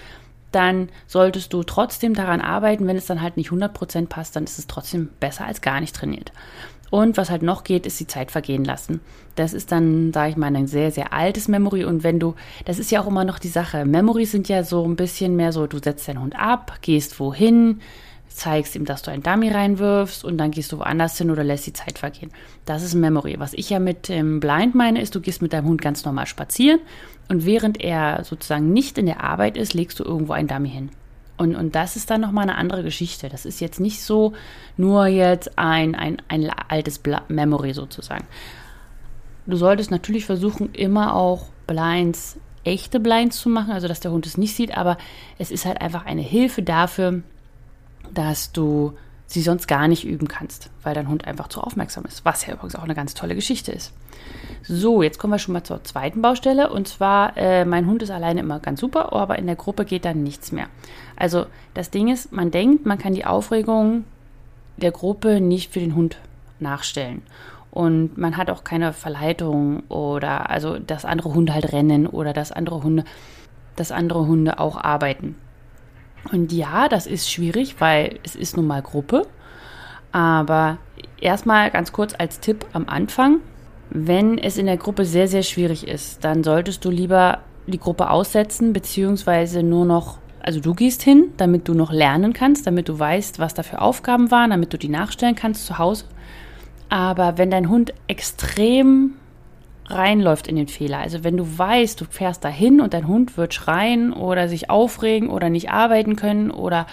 dann 0.51 0.89
solltest 1.07 1.53
du 1.53 1.63
trotzdem 1.63 2.13
daran 2.13 2.41
arbeiten. 2.41 2.87
Wenn 2.87 2.97
es 2.97 3.05
dann 3.05 3.21
halt 3.21 3.37
nicht 3.37 3.51
100% 3.51 4.07
passt, 4.07 4.35
dann 4.35 4.43
ist 4.43 4.59
es 4.59 4.67
trotzdem 4.67 5.09
besser 5.19 5.45
als 5.45 5.61
gar 5.61 5.79
nicht 5.79 5.95
trainiert. 5.95 6.31
Und 6.89 7.15
was 7.15 7.29
halt 7.29 7.41
noch 7.41 7.63
geht, 7.63 7.85
ist 7.85 8.01
die 8.01 8.07
Zeit 8.07 8.31
vergehen 8.31 8.65
lassen. 8.65 8.99
Das 9.35 9.53
ist 9.53 9.71
dann, 9.71 10.11
sage 10.11 10.31
ich 10.31 10.37
mal, 10.37 10.53
ein 10.53 10.67
sehr, 10.67 10.91
sehr 10.91 11.13
altes 11.13 11.47
Memory. 11.47 11.85
Und 11.85 12.03
wenn 12.03 12.19
du, 12.19 12.35
das 12.65 12.79
ist 12.79 12.91
ja 12.91 13.01
auch 13.01 13.07
immer 13.07 13.23
noch 13.23 13.39
die 13.39 13.47
Sache. 13.47 13.85
Memories 13.85 14.31
sind 14.31 14.49
ja 14.49 14.63
so 14.63 14.85
ein 14.85 14.97
bisschen 14.97 15.37
mehr 15.37 15.53
so, 15.53 15.67
du 15.67 15.79
setzt 15.81 16.07
deinen 16.09 16.21
Hund 16.21 16.37
ab, 16.37 16.79
gehst 16.81 17.17
wohin, 17.21 17.79
zeigst 18.35 18.75
ihm, 18.75 18.85
dass 18.85 19.01
du 19.01 19.11
ein 19.11 19.23
Dummy 19.23 19.49
reinwirfst 19.49 20.23
und 20.23 20.37
dann 20.37 20.51
gehst 20.51 20.71
du 20.71 20.79
woanders 20.79 21.17
hin 21.17 21.31
oder 21.31 21.43
lässt 21.43 21.67
die 21.67 21.73
Zeit 21.73 21.99
vergehen. 21.99 22.31
Das 22.65 22.83
ist 22.83 22.93
Memory. 22.93 23.39
Was 23.39 23.53
ich 23.53 23.69
ja 23.69 23.79
mit 23.79 24.09
dem 24.09 24.39
Blind 24.39 24.75
meine, 24.75 25.01
ist, 25.01 25.15
du 25.15 25.21
gehst 25.21 25.41
mit 25.41 25.53
deinem 25.53 25.67
Hund 25.67 25.81
ganz 25.81 26.05
normal 26.05 26.27
spazieren 26.27 26.79
und 27.29 27.45
während 27.45 27.81
er 27.81 28.23
sozusagen 28.23 28.71
nicht 28.73 28.97
in 28.97 29.05
der 29.05 29.23
Arbeit 29.23 29.57
ist, 29.57 29.73
legst 29.73 29.99
du 29.99 30.03
irgendwo 30.03 30.33
ein 30.33 30.47
Dummy 30.47 30.69
hin. 30.69 30.89
Und, 31.37 31.55
und 31.55 31.75
das 31.75 31.95
ist 31.95 32.09
dann 32.09 32.21
nochmal 32.21 32.43
eine 32.43 32.57
andere 32.57 32.83
Geschichte. 32.83 33.27
Das 33.27 33.45
ist 33.45 33.61
jetzt 33.61 33.79
nicht 33.79 34.03
so 34.03 34.33
nur 34.77 35.07
jetzt 35.07 35.57
ein, 35.57 35.95
ein, 35.95 36.21
ein 36.27 36.49
altes 36.67 36.99
Bla 36.99 37.23
Memory 37.29 37.73
sozusagen. 37.73 38.25
Du 39.47 39.55
solltest 39.57 39.89
natürlich 39.89 40.25
versuchen, 40.25 40.73
immer 40.73 41.15
auch 41.15 41.47
Blinds, 41.65 42.37
echte 42.63 42.99
Blinds 42.99 43.39
zu 43.39 43.49
machen, 43.49 43.71
also 43.71 43.87
dass 43.87 43.99
der 43.99 44.11
Hund 44.11 44.27
es 44.27 44.37
nicht 44.37 44.55
sieht, 44.55 44.77
aber 44.77 44.97
es 45.39 45.49
ist 45.49 45.65
halt 45.65 45.81
einfach 45.81 46.05
eine 46.05 46.21
Hilfe 46.21 46.61
dafür, 46.61 47.23
dass 48.13 48.51
du 48.51 48.93
sie 49.27 49.41
sonst 49.41 49.67
gar 49.67 49.87
nicht 49.87 50.05
üben 50.05 50.27
kannst, 50.27 50.69
weil 50.83 50.93
dein 50.93 51.07
Hund 51.07 51.25
einfach 51.25 51.47
zu 51.47 51.61
aufmerksam 51.61 52.03
ist, 52.05 52.25
was 52.25 52.45
ja 52.45 52.53
übrigens 52.53 52.75
auch 52.75 52.83
eine 52.83 52.95
ganz 52.95 53.13
tolle 53.13 53.35
Geschichte 53.35 53.71
ist. 53.71 53.93
So, 54.63 55.01
jetzt 55.01 55.19
kommen 55.19 55.33
wir 55.33 55.39
schon 55.39 55.53
mal 55.53 55.63
zur 55.63 55.83
zweiten 55.83 56.21
Baustelle 56.21 56.69
und 56.69 56.87
zwar, 56.87 57.37
äh, 57.37 57.65
mein 57.65 57.87
Hund 57.87 58.03
ist 58.03 58.11
alleine 58.11 58.41
immer 58.41 58.59
ganz 58.59 58.81
super, 58.81 59.13
aber 59.13 59.39
in 59.39 59.47
der 59.47 59.55
Gruppe 59.55 59.85
geht 59.85 60.05
dann 60.05 60.21
nichts 60.21 60.51
mehr. 60.51 60.67
Also 61.15 61.45
das 61.73 61.89
Ding 61.89 62.09
ist, 62.09 62.31
man 62.31 62.51
denkt, 62.51 62.85
man 62.85 62.97
kann 62.97 63.13
die 63.13 63.25
Aufregung 63.25 64.03
der 64.77 64.91
Gruppe 64.91 65.39
nicht 65.39 65.71
für 65.71 65.79
den 65.79 65.95
Hund 65.95 66.17
nachstellen. 66.59 67.21
Und 67.71 68.17
man 68.17 68.35
hat 68.35 68.49
auch 68.49 68.65
keine 68.65 68.91
Verleitung 68.91 69.83
oder 69.87 70.49
also 70.49 70.77
dass 70.77 71.05
andere 71.05 71.33
Hunde 71.33 71.53
halt 71.53 71.71
rennen 71.71 72.05
oder 72.05 72.33
dass 72.33 72.51
andere 72.51 72.83
Hunde, 72.83 73.05
dass 73.77 73.93
andere 73.93 74.27
Hunde 74.27 74.59
auch 74.59 74.75
arbeiten. 74.75 75.35
Und 76.31 76.51
ja, 76.51 76.87
das 76.87 77.07
ist 77.07 77.31
schwierig, 77.31 77.75
weil 77.79 78.19
es 78.23 78.35
ist 78.35 78.57
nun 78.57 78.67
mal 78.67 78.81
Gruppe. 78.81 79.27
Aber 80.11 80.77
erstmal 81.19 81.71
ganz 81.71 81.91
kurz 81.91 82.13
als 82.17 82.39
Tipp 82.39 82.65
am 82.73 82.87
Anfang. 82.87 83.39
Wenn 83.89 84.37
es 84.37 84.57
in 84.57 84.65
der 84.65 84.77
Gruppe 84.77 85.05
sehr, 85.05 85.27
sehr 85.27 85.43
schwierig 85.43 85.87
ist, 85.87 86.23
dann 86.23 86.43
solltest 86.43 86.85
du 86.85 86.89
lieber 86.89 87.39
die 87.67 87.79
Gruppe 87.79 88.09
aussetzen, 88.09 88.73
beziehungsweise 88.73 89.63
nur 89.63 89.85
noch, 89.85 90.17
also 90.41 90.59
du 90.59 90.73
gehst 90.73 91.01
hin, 91.01 91.25
damit 91.37 91.67
du 91.67 91.73
noch 91.73 91.91
lernen 91.91 92.33
kannst, 92.33 92.67
damit 92.67 92.89
du 92.89 92.97
weißt, 92.97 93.39
was 93.39 93.53
da 93.53 93.63
für 93.63 93.81
Aufgaben 93.81 94.31
waren, 94.31 94.51
damit 94.51 94.73
du 94.73 94.77
die 94.77 94.89
nachstellen 94.89 95.35
kannst 95.35 95.65
zu 95.65 95.77
Hause. 95.77 96.05
Aber 96.89 97.37
wenn 97.37 97.51
dein 97.51 97.69
Hund 97.69 97.93
extrem 98.07 99.15
reinläuft 99.93 100.47
in 100.47 100.55
den 100.55 100.67
Fehler. 100.67 100.99
Also 100.99 101.23
wenn 101.23 101.37
du 101.37 101.57
weißt, 101.57 101.99
du 101.99 102.05
fährst 102.05 102.43
dahin 102.43 102.81
und 102.81 102.93
dein 102.93 103.07
Hund 103.07 103.37
wird 103.37 103.53
schreien 103.53 104.13
oder 104.13 104.47
sich 104.47 104.69
aufregen 104.69 105.29
oder 105.29 105.49
nicht 105.49 105.69
arbeiten 105.69 106.15
können 106.15 106.51
oder 106.51 106.87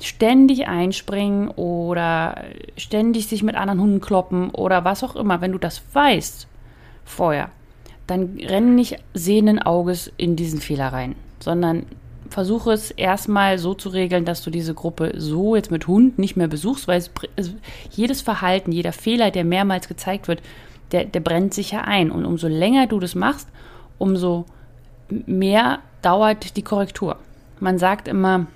ständig 0.00 0.66
einspringen 0.68 1.48
oder 1.48 2.44
ständig 2.76 3.26
sich 3.26 3.42
mit 3.42 3.54
anderen 3.54 3.80
Hunden 3.80 4.00
kloppen 4.00 4.50
oder 4.50 4.84
was 4.84 5.04
auch 5.04 5.16
immer, 5.16 5.40
wenn 5.40 5.52
du 5.52 5.58
das 5.58 5.82
weißt 5.92 6.46
vorher, 7.04 7.50
dann 8.06 8.38
renn 8.40 8.74
nicht 8.74 8.96
sehenden 9.14 9.60
Auges 9.60 10.12
in 10.16 10.36
diesen 10.36 10.60
Fehler 10.60 10.88
rein, 10.88 11.14
sondern 11.40 11.86
versuche 12.28 12.72
es 12.72 12.90
erstmal 12.90 13.58
so 13.58 13.74
zu 13.74 13.90
regeln, 13.90 14.24
dass 14.24 14.42
du 14.42 14.50
diese 14.50 14.74
Gruppe 14.74 15.12
so 15.16 15.56
jetzt 15.56 15.70
mit 15.70 15.86
Hund 15.86 16.18
nicht 16.18 16.36
mehr 16.36 16.48
besuchst, 16.48 16.88
weil 16.88 16.98
es, 16.98 17.10
jedes 17.90 18.22
Verhalten, 18.22 18.72
jeder 18.72 18.92
Fehler, 18.92 19.30
der 19.30 19.44
mehrmals 19.44 19.88
gezeigt 19.88 20.28
wird, 20.28 20.42
der, 20.94 21.04
der 21.04 21.20
brennt 21.20 21.52
sich 21.52 21.72
ja 21.72 21.80
ein. 21.80 22.10
Und 22.10 22.24
umso 22.24 22.46
länger 22.46 22.86
du 22.86 23.00
das 23.00 23.14
machst, 23.14 23.48
umso 23.98 24.46
mehr 25.08 25.80
dauert 26.02 26.56
die 26.56 26.62
Korrektur. 26.62 27.16
Man 27.60 27.78
sagt 27.78 28.08
immer, 28.08 28.46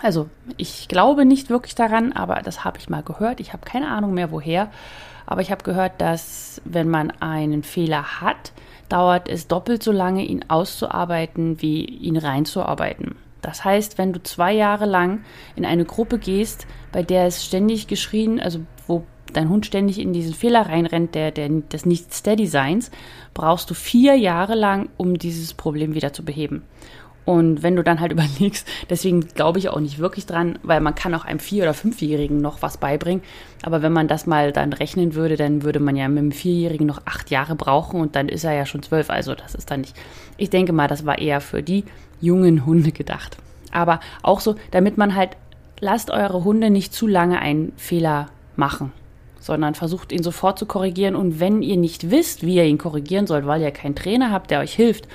also 0.00 0.28
ich 0.56 0.88
glaube 0.88 1.24
nicht 1.24 1.50
wirklich 1.50 1.74
daran, 1.74 2.12
aber 2.12 2.36
das 2.42 2.64
habe 2.64 2.78
ich 2.78 2.88
mal 2.88 3.02
gehört. 3.02 3.38
Ich 3.38 3.52
habe 3.52 3.64
keine 3.64 3.88
Ahnung 3.88 4.14
mehr 4.14 4.32
woher. 4.32 4.70
Aber 5.26 5.42
ich 5.42 5.52
habe 5.52 5.62
gehört, 5.62 6.00
dass 6.00 6.60
wenn 6.64 6.88
man 6.88 7.12
einen 7.20 7.62
Fehler 7.62 8.20
hat, 8.20 8.52
dauert 8.88 9.28
es 9.28 9.46
doppelt 9.46 9.82
so 9.82 9.92
lange, 9.92 10.24
ihn 10.24 10.46
auszuarbeiten, 10.48 11.60
wie 11.60 11.84
ihn 11.84 12.16
reinzuarbeiten. 12.16 13.16
Das 13.42 13.64
heißt, 13.64 13.98
wenn 13.98 14.12
du 14.12 14.22
zwei 14.22 14.52
Jahre 14.52 14.86
lang 14.86 15.24
in 15.56 15.64
eine 15.64 15.84
Gruppe 15.84 16.18
gehst, 16.18 16.66
bei 16.92 17.02
der 17.02 17.26
es 17.26 17.44
ständig 17.44 17.88
geschrien, 17.88 18.40
also 18.40 18.60
dein 19.36 19.48
Hund 19.48 19.66
ständig 19.66 19.98
in 19.98 20.12
diesen 20.12 20.34
Fehler 20.34 20.62
reinrennt, 20.62 21.14
der, 21.14 21.30
der 21.30 21.48
des 21.48 21.86
Nicht-Steady-Seins, 21.86 22.90
brauchst 23.34 23.70
du 23.70 23.74
vier 23.74 24.16
Jahre 24.16 24.54
lang, 24.54 24.88
um 24.96 25.18
dieses 25.18 25.54
Problem 25.54 25.94
wieder 25.94 26.12
zu 26.12 26.24
beheben. 26.24 26.62
Und 27.24 27.62
wenn 27.62 27.76
du 27.76 27.84
dann 27.84 28.00
halt 28.00 28.12
überlegst, 28.12 28.66
deswegen 28.90 29.20
glaube 29.28 29.58
ich 29.58 29.68
auch 29.68 29.80
nicht 29.80 29.98
wirklich 29.98 30.26
dran, 30.26 30.58
weil 30.62 30.80
man 30.80 30.94
kann 30.94 31.14
auch 31.14 31.24
einem 31.24 31.38
Vier- 31.38 31.62
oder 31.62 31.74
Fünfjährigen 31.74 32.40
noch 32.40 32.62
was 32.62 32.78
beibringen. 32.78 33.22
Aber 33.62 33.82
wenn 33.82 33.92
man 33.92 34.08
das 34.08 34.26
mal 34.26 34.52
dann 34.52 34.72
rechnen 34.72 35.14
würde, 35.14 35.36
dann 35.36 35.62
würde 35.62 35.80
man 35.80 35.96
ja 35.96 36.08
mit 36.08 36.18
einem 36.18 36.32
Vierjährigen 36.32 36.86
noch 36.86 37.02
acht 37.04 37.30
Jahre 37.30 37.54
brauchen 37.54 38.00
und 38.00 38.16
dann 38.16 38.28
ist 38.28 38.44
er 38.44 38.52
ja 38.52 38.66
schon 38.66 38.82
zwölf. 38.82 39.10
Also 39.10 39.34
das 39.34 39.54
ist 39.54 39.70
dann 39.70 39.82
nicht. 39.82 39.96
Ich 40.36 40.50
denke 40.50 40.72
mal, 40.72 40.88
das 40.88 41.06
war 41.06 41.18
eher 41.18 41.40
für 41.40 41.62
die 41.62 41.84
jungen 42.20 42.66
Hunde 42.66 42.92
gedacht. 42.92 43.36
Aber 43.70 44.00
auch 44.22 44.40
so, 44.40 44.56
damit 44.70 44.98
man 44.98 45.14
halt, 45.14 45.30
lasst 45.80 46.10
eure 46.10 46.44
Hunde 46.44 46.70
nicht 46.70 46.92
zu 46.92 47.06
lange 47.06 47.40
einen 47.40 47.72
Fehler 47.76 48.28
machen, 48.56 48.92
sondern 49.42 49.74
versucht 49.74 50.12
ihn 50.12 50.22
sofort 50.22 50.58
zu 50.58 50.66
korrigieren. 50.66 51.16
Und 51.16 51.40
wenn 51.40 51.62
ihr 51.62 51.76
nicht 51.76 52.10
wisst, 52.10 52.46
wie 52.46 52.54
ihr 52.54 52.64
ihn 52.64 52.78
korrigieren 52.78 53.26
sollt, 53.26 53.44
weil 53.44 53.60
ihr 53.60 53.72
keinen 53.72 53.96
Trainer 53.96 54.30
habt, 54.30 54.50
der 54.50 54.60
euch 54.60 54.72
hilft, 54.72 55.08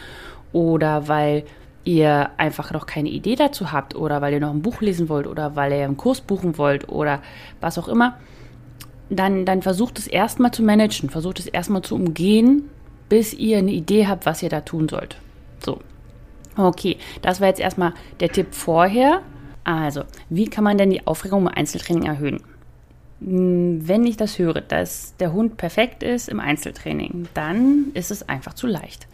oder 0.52 1.08
weil 1.08 1.44
ihr 1.84 2.32
einfach 2.38 2.72
noch 2.72 2.86
keine 2.86 3.10
Idee 3.10 3.36
dazu 3.36 3.72
habt 3.72 3.96
oder 3.96 4.22
weil 4.22 4.34
ihr 4.34 4.40
noch 4.42 4.52
ein 4.52 4.62
Buch 4.62 4.82
lesen 4.82 5.08
wollt 5.08 5.26
oder 5.26 5.56
weil 5.56 5.72
ihr 5.72 5.86
einen 5.86 5.96
Kurs 5.96 6.20
buchen 6.20 6.58
wollt 6.58 6.90
oder 6.90 7.22
was 7.62 7.78
auch 7.78 7.88
immer, 7.88 8.18
dann, 9.10 9.46
dann 9.46 9.62
versucht 9.62 9.98
es 9.98 10.08
erstmal 10.08 10.52
zu 10.52 10.64
managen, 10.64 11.10
versucht 11.10 11.40
es 11.40 11.48
erstmal 11.48 11.82
zu 11.82 11.96
umgehen, 11.96 12.70
bis 13.08 13.34
ihr 13.34 13.60
eine 13.60 13.72
Idee 13.72 14.08
habt, 14.08 14.26
was 14.26 14.44
ihr 14.44 14.50
da 14.50 14.62
tun 14.62 14.90
sollt. 14.90 15.18
So. 15.64 15.80
Okay, 16.58 16.98
das 17.22 17.40
war 17.40 17.48
jetzt 17.48 17.62
erstmal 17.62 17.94
der 18.20 18.30
Tipp 18.30 18.48
vorher. 18.52 19.22
Also, 19.64 20.04
wie 20.30 20.50
kann 20.50 20.64
man 20.64 20.78
denn 20.78 20.90
die 20.90 21.06
Aufregung 21.08 21.42
im 21.44 21.48
Einzeltraining 21.48 22.04
erhöhen? 22.04 22.42
Hm, 23.20 23.88
wenn 23.88 24.06
ich 24.06 24.18
das 24.18 24.38
höre, 24.38 24.62
dass 24.62 25.16
der 25.18 25.34
Hund 25.34 25.58
perfekt 25.58 26.04
ist 26.04 26.30
im 26.30 26.40
Einzeltraining, 26.40 27.28
dann 27.34 27.92
ist 27.94 28.12
es 28.12 28.28
einfach 28.28 28.54
zu 28.54 28.68
leicht. 28.68 29.08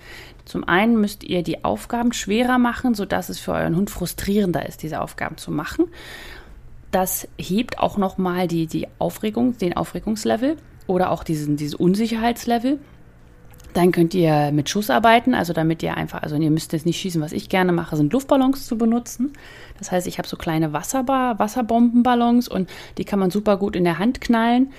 Zum 0.45 0.67
einen 0.67 0.99
müsst 0.99 1.23
ihr 1.23 1.41
die 1.41 1.63
Aufgaben 1.63 2.11
schwerer 2.11 2.57
machen, 2.57 2.95
sodass 2.95 3.29
es 3.29 3.39
für 3.39 3.53
euren 3.53 3.75
Hund 3.75 3.89
frustrierender 3.89 4.65
ist, 4.67 4.83
diese 4.83 5.01
Aufgaben 5.01 5.37
zu 5.37 5.51
machen. 5.51 5.85
Das 6.91 7.27
hebt 7.37 7.79
auch 7.79 7.97
nochmal 7.97 8.47
die, 8.47 8.67
die 8.67 8.87
Aufregung, 8.99 9.57
den 9.57 9.75
Aufregungslevel 9.75 10.57
oder 10.85 11.11
auch 11.11 11.23
diesen, 11.23 11.55
dieses 11.55 11.75
Unsicherheitslevel. 11.75 12.79
Dann 13.73 13.91
könnt 13.91 14.13
ihr 14.13 14.51
mit 14.51 14.69
Schuss 14.69 14.89
arbeiten, 14.89 15.33
also 15.33 15.51
damit 15.53 15.81
ihr 15.81 15.97
einfach, 15.97 16.21
also 16.21 16.35
ihr 16.35 16.51
müsst 16.51 16.73
jetzt 16.73 16.85
nicht 16.85 16.99
schießen, 16.99 17.21
was 17.21 17.31
ich 17.31 17.49
gerne 17.49 17.71
mache, 17.71 17.95
sind 17.95 18.13
Luftballons 18.13 18.67
zu 18.67 18.77
benutzen. 18.77 19.33
Das 19.79 19.91
heißt, 19.91 20.07
ich 20.07 20.19
habe 20.19 20.27
so 20.27 20.37
kleine 20.37 20.73
Wasserbar, 20.73 21.39
Wasserbombenballons 21.39 22.47
und 22.47 22.69
die 22.97 23.05
kann 23.05 23.19
man 23.19 23.31
super 23.31 23.57
gut 23.57 23.75
in 23.75 23.83
der 23.83 23.99
Hand 23.99 24.21
knallen 24.21 24.71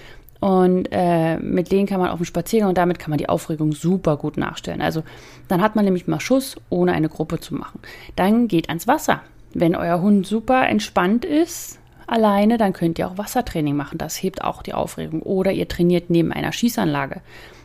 und 0.44 0.88
äh, 0.92 1.38
mit 1.38 1.72
denen 1.72 1.86
kann 1.86 2.00
man 2.00 2.10
auf 2.10 2.18
dem 2.18 2.26
Spaziergang 2.26 2.68
und 2.68 2.78
damit 2.78 2.98
kann 2.98 3.10
man 3.10 3.18
die 3.18 3.28
Aufregung 3.28 3.72
super 3.72 4.16
gut 4.16 4.36
nachstellen. 4.36 4.82
Also 4.82 5.02
dann 5.48 5.62
hat 5.62 5.74
man 5.74 5.86
nämlich 5.86 6.06
mal 6.06 6.20
Schuss, 6.20 6.56
ohne 6.68 6.92
eine 6.92 7.08
Gruppe 7.08 7.40
zu 7.40 7.54
machen. 7.54 7.80
Dann 8.14 8.46
geht 8.46 8.68
ans 8.68 8.86
Wasser. 8.86 9.22
Wenn 9.54 9.74
euer 9.74 10.00
Hund 10.02 10.26
super 10.26 10.68
entspannt 10.68 11.24
ist, 11.24 11.78
alleine, 12.06 12.58
dann 12.58 12.72
könnt 12.72 12.98
ihr 12.98 13.08
auch 13.08 13.16
Wassertraining 13.18 13.74
machen. 13.74 13.98
Das 13.98 14.22
hebt 14.22 14.44
auch 14.44 14.62
die 14.62 14.74
Aufregung. 14.74 15.22
Oder 15.22 15.52
ihr 15.52 15.66
trainiert 15.66 16.10
neben 16.10 16.32
einer 16.32 16.52
Schießanlage. 16.52 17.22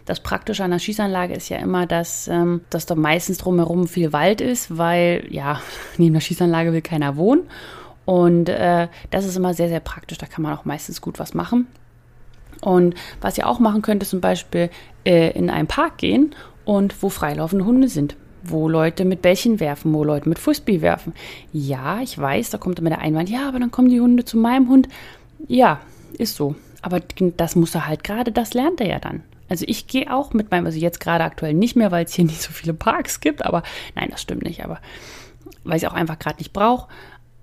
Das 0.09 0.21
Praktische 0.21 0.63
an 0.63 0.71
der 0.71 0.79
Schießanlage 0.79 1.35
ist 1.35 1.49
ja 1.49 1.57
immer, 1.57 1.85
dass, 1.85 2.27
ähm, 2.27 2.61
dass 2.71 2.87
da 2.87 2.95
meistens 2.95 3.37
drumherum 3.37 3.87
viel 3.87 4.11
Wald 4.11 4.41
ist, 4.41 4.75
weil 4.75 5.23
ja, 5.29 5.61
neben 5.99 6.15
der 6.15 6.19
Schießanlage 6.19 6.73
will 6.73 6.81
keiner 6.81 7.15
wohnen. 7.15 7.43
Und 8.05 8.49
äh, 8.49 8.87
das 9.11 9.25
ist 9.25 9.37
immer 9.37 9.53
sehr, 9.53 9.67
sehr 9.67 9.81
praktisch. 9.81 10.17
Da 10.17 10.25
kann 10.25 10.41
man 10.41 10.57
auch 10.57 10.65
meistens 10.65 10.99
gut 10.99 11.19
was 11.19 11.35
machen. 11.35 11.67
Und 12.59 12.95
was 13.21 13.37
ihr 13.37 13.47
auch 13.47 13.59
machen 13.59 13.83
könnt, 13.83 14.01
ist 14.01 14.09
zum 14.09 14.19
Beispiel 14.19 14.71
äh, 15.05 15.29
in 15.37 15.51
einen 15.51 15.67
Park 15.67 15.99
gehen 15.99 16.33
und 16.65 17.03
wo 17.03 17.09
freilaufende 17.09 17.65
Hunde 17.65 17.87
sind. 17.87 18.15
Wo 18.43 18.67
Leute 18.67 19.05
mit 19.05 19.21
Bällchen 19.21 19.59
werfen, 19.59 19.93
wo 19.93 20.03
Leute 20.03 20.27
mit 20.27 20.39
Frisbee 20.39 20.81
werfen. 20.81 21.13
Ja, 21.53 22.01
ich 22.01 22.17
weiß, 22.17 22.49
da 22.49 22.57
kommt 22.57 22.79
immer 22.79 22.89
der 22.89 23.01
Einwand, 23.01 23.29
ja, 23.29 23.47
aber 23.47 23.59
dann 23.59 23.69
kommen 23.69 23.89
die 23.89 24.01
Hunde 24.01 24.25
zu 24.25 24.37
meinem 24.37 24.69
Hund. 24.69 24.87
Ja, 25.47 25.81
ist 26.17 26.35
so. 26.35 26.55
Aber 26.81 26.99
das 27.37 27.55
muss 27.55 27.75
er 27.75 27.85
halt 27.85 28.03
gerade, 28.03 28.31
das 28.31 28.55
lernt 28.55 28.81
er 28.81 28.87
ja 28.87 28.97
dann. 28.97 29.21
Also 29.49 29.65
ich 29.67 29.87
gehe 29.87 30.13
auch 30.13 30.33
mit 30.33 30.51
meinem, 30.51 30.65
also 30.65 30.79
jetzt 30.79 30.99
gerade 30.99 31.23
aktuell 31.23 31.53
nicht 31.53 31.75
mehr, 31.75 31.91
weil 31.91 32.05
es 32.05 32.13
hier 32.13 32.25
nicht 32.25 32.41
so 32.41 32.51
viele 32.51 32.73
Parks 32.73 33.19
gibt, 33.19 33.45
aber 33.45 33.63
nein, 33.95 34.09
das 34.11 34.21
stimmt 34.21 34.43
nicht, 34.43 34.63
aber 34.63 34.79
weil 35.63 35.77
ich 35.77 35.83
es 35.83 35.89
auch 35.89 35.95
einfach 35.95 36.19
gerade 36.19 36.37
nicht 36.37 36.53
brauche. 36.53 36.87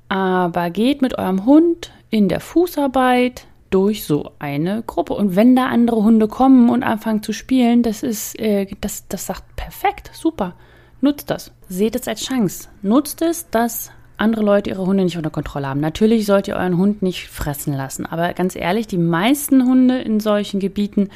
Aber 0.08 0.70
geht 0.70 1.02
mit 1.02 1.18
eurem 1.18 1.44
Hund 1.44 1.92
in 2.10 2.28
der 2.28 2.40
Fußarbeit, 2.40 3.46
durch 3.70 4.04
so 4.04 4.32
eine 4.38 4.82
Gruppe. 4.86 5.14
Und 5.14 5.36
wenn 5.36 5.56
da 5.56 5.66
andere 5.66 6.02
Hunde 6.02 6.28
kommen 6.28 6.70
und 6.70 6.82
anfangen 6.82 7.22
zu 7.22 7.32
spielen, 7.32 7.82
das 7.82 8.02
ist, 8.02 8.38
äh, 8.38 8.66
das, 8.80 9.08
das 9.08 9.26
sagt 9.26 9.56
perfekt, 9.56 10.10
super. 10.14 10.54
Nutzt 11.00 11.30
das. 11.30 11.52
Seht 11.68 11.94
es 11.94 12.08
als 12.08 12.22
Chance. 12.22 12.68
Nutzt 12.82 13.22
es, 13.22 13.50
dass 13.50 13.90
andere 14.16 14.42
Leute 14.42 14.70
ihre 14.70 14.86
Hunde 14.86 15.04
nicht 15.04 15.18
unter 15.18 15.30
Kontrolle 15.30 15.68
haben. 15.68 15.80
Natürlich 15.80 16.24
sollt 16.24 16.48
ihr 16.48 16.56
euren 16.56 16.78
Hund 16.78 17.02
nicht 17.02 17.28
fressen 17.28 17.74
lassen. 17.74 18.06
Aber 18.06 18.32
ganz 18.32 18.56
ehrlich, 18.56 18.86
die 18.86 18.98
meisten 18.98 19.66
Hunde 19.66 19.98
in 19.98 20.20
solchen 20.20 20.58
Gebieten 20.58 21.10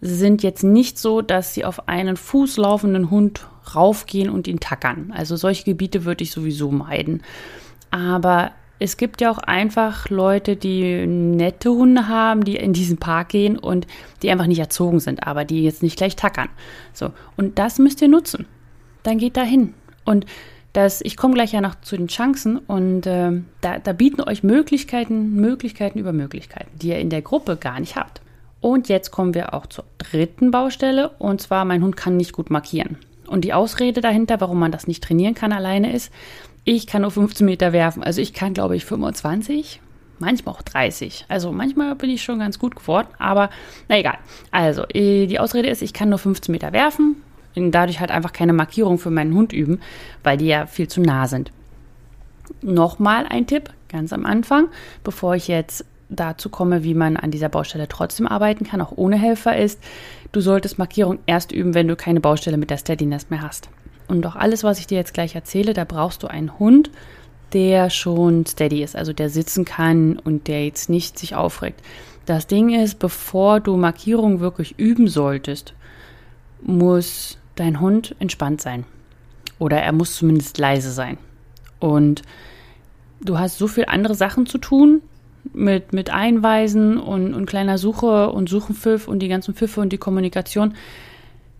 sind 0.00 0.42
jetzt 0.42 0.62
nicht 0.62 0.98
so, 0.98 1.22
dass 1.22 1.54
sie 1.54 1.64
auf 1.64 1.88
einen 1.88 2.16
fußlaufenden 2.16 3.10
Hund 3.10 3.46
raufgehen 3.74 4.30
und 4.30 4.46
ihn 4.46 4.60
tackern. 4.60 5.12
Also 5.14 5.36
solche 5.36 5.64
Gebiete 5.64 6.04
würde 6.04 6.22
ich 6.22 6.30
sowieso 6.30 6.70
meiden. 6.70 7.22
Aber 7.90 8.52
es 8.78 8.96
gibt 8.96 9.20
ja 9.20 9.30
auch 9.30 9.38
einfach 9.38 10.10
Leute, 10.10 10.56
die 10.56 11.06
nette 11.06 11.70
Hunde 11.70 12.08
haben, 12.08 12.44
die 12.44 12.56
in 12.56 12.72
diesen 12.72 12.98
Park 12.98 13.30
gehen 13.30 13.58
und 13.58 13.86
die 14.22 14.30
einfach 14.30 14.46
nicht 14.46 14.58
erzogen 14.58 15.00
sind, 15.00 15.26
aber 15.26 15.44
die 15.44 15.64
jetzt 15.64 15.82
nicht 15.82 15.96
gleich 15.96 16.14
tackern. 16.14 16.48
So. 16.92 17.12
Und 17.36 17.58
das 17.58 17.78
müsst 17.78 18.02
ihr 18.02 18.08
nutzen. 18.08 18.46
Dann 19.02 19.18
geht 19.18 19.36
da 19.36 19.42
hin. 19.42 19.74
Und 20.04 20.26
das, 20.74 21.00
ich 21.00 21.16
komme 21.16 21.32
gleich 21.32 21.52
ja 21.52 21.62
noch 21.62 21.80
zu 21.80 21.96
den 21.96 22.08
Chancen 22.08 22.58
und 22.58 23.06
äh, 23.06 23.32
da, 23.62 23.78
da 23.78 23.92
bieten 23.94 24.20
euch 24.20 24.42
Möglichkeiten, 24.42 25.34
Möglichkeiten 25.34 25.98
über 25.98 26.12
Möglichkeiten, 26.12 26.78
die 26.78 26.88
ihr 26.88 26.98
in 26.98 27.08
der 27.08 27.22
Gruppe 27.22 27.56
gar 27.56 27.80
nicht 27.80 27.96
habt. 27.96 28.20
Und 28.60 28.88
jetzt 28.88 29.10
kommen 29.10 29.34
wir 29.34 29.54
auch 29.54 29.66
zur 29.66 29.84
dritten 29.98 30.50
Baustelle 30.50 31.10
und 31.18 31.40
zwar, 31.40 31.64
mein 31.64 31.82
Hund 31.82 31.96
kann 31.96 32.16
nicht 32.16 32.32
gut 32.32 32.50
markieren. 32.50 32.96
Und 33.26 33.44
die 33.44 33.52
Ausrede 33.52 34.00
dahinter, 34.00 34.40
warum 34.40 34.58
man 34.58 34.72
das 34.72 34.86
nicht 34.86 35.02
trainieren 35.02 35.34
kann 35.34 35.52
alleine, 35.52 35.92
ist, 35.92 36.12
ich 36.64 36.86
kann 36.86 37.02
nur 37.02 37.10
15 37.10 37.44
Meter 37.44 37.72
werfen. 37.72 38.02
Also 38.02 38.20
ich 38.20 38.32
kann, 38.32 38.54
glaube 38.54 38.76
ich, 38.76 38.84
25, 38.84 39.80
manchmal 40.18 40.54
auch 40.54 40.62
30. 40.62 41.26
Also 41.28 41.52
manchmal 41.52 41.94
bin 41.94 42.10
ich 42.10 42.22
schon 42.22 42.38
ganz 42.38 42.58
gut 42.58 42.76
geworden, 42.76 43.08
aber 43.18 43.50
na 43.88 43.98
egal. 43.98 44.18
Also 44.50 44.84
äh, 44.92 45.26
die 45.26 45.38
Ausrede 45.38 45.68
ist, 45.68 45.82
ich 45.82 45.92
kann 45.92 46.08
nur 46.08 46.18
15 46.18 46.52
Meter 46.52 46.72
werfen 46.72 47.16
und 47.54 47.70
dadurch 47.72 48.00
halt 48.00 48.10
einfach 48.10 48.32
keine 48.32 48.52
Markierung 48.52 48.98
für 48.98 49.10
meinen 49.10 49.34
Hund 49.34 49.52
üben, 49.52 49.80
weil 50.22 50.36
die 50.36 50.46
ja 50.46 50.66
viel 50.66 50.88
zu 50.88 51.00
nah 51.00 51.26
sind. 51.26 51.52
Nochmal 52.62 53.26
ein 53.28 53.46
Tipp, 53.46 53.70
ganz 53.88 54.12
am 54.12 54.26
Anfang, 54.26 54.68
bevor 55.04 55.34
ich 55.34 55.48
jetzt 55.48 55.84
dazu 56.08 56.48
komme, 56.48 56.84
wie 56.84 56.94
man 56.94 57.16
an 57.16 57.30
dieser 57.30 57.48
Baustelle 57.48 57.88
trotzdem 57.88 58.26
arbeiten 58.26 58.64
kann, 58.64 58.80
auch 58.80 58.92
ohne 58.94 59.16
Helfer 59.16 59.56
ist, 59.56 59.80
du 60.32 60.40
solltest 60.40 60.78
Markierung 60.78 61.18
erst 61.26 61.52
üben, 61.52 61.74
wenn 61.74 61.88
du 61.88 61.96
keine 61.96 62.20
Baustelle 62.20 62.56
mit 62.56 62.70
der 62.70 62.78
Steadiness 62.78 63.30
mehr 63.30 63.42
hast. 63.42 63.68
Und 64.08 64.24
auch 64.26 64.36
alles, 64.36 64.62
was 64.62 64.78
ich 64.78 64.86
dir 64.86 64.98
jetzt 64.98 65.14
gleich 65.14 65.34
erzähle, 65.34 65.72
da 65.72 65.84
brauchst 65.84 66.22
du 66.22 66.28
einen 66.28 66.58
Hund, 66.58 66.90
der 67.52 67.90
schon 67.90 68.46
steady 68.46 68.82
ist, 68.82 68.96
also 68.96 69.12
der 69.12 69.30
sitzen 69.30 69.64
kann 69.64 70.18
und 70.18 70.48
der 70.48 70.64
jetzt 70.64 70.88
nicht 70.88 71.18
sich 71.18 71.34
aufregt. 71.34 71.80
Das 72.24 72.46
Ding 72.46 72.70
ist, 72.70 72.98
bevor 72.98 73.60
du 73.60 73.76
Markierung 73.76 74.40
wirklich 74.40 74.78
üben 74.78 75.08
solltest, 75.08 75.74
muss 76.60 77.38
dein 77.54 77.80
Hund 77.80 78.16
entspannt 78.18 78.60
sein. 78.60 78.84
Oder 79.58 79.80
er 79.80 79.92
muss 79.92 80.16
zumindest 80.16 80.58
leise 80.58 80.90
sein. 80.90 81.18
Und 81.78 82.22
du 83.20 83.38
hast 83.38 83.58
so 83.58 83.68
viel 83.68 83.86
andere 83.86 84.14
Sachen 84.14 84.46
zu 84.46 84.58
tun 84.58 85.02
mit, 85.52 85.92
mit 85.92 86.10
Einweisen 86.10 86.98
und, 86.98 87.34
und 87.34 87.46
kleiner 87.46 87.78
Suche 87.78 88.30
und 88.30 88.48
Suchenpfiff 88.48 89.08
und 89.08 89.20
die 89.20 89.28
ganzen 89.28 89.54
Pfiffe 89.54 89.80
und 89.80 89.92
die 89.92 89.98
Kommunikation. 89.98 90.74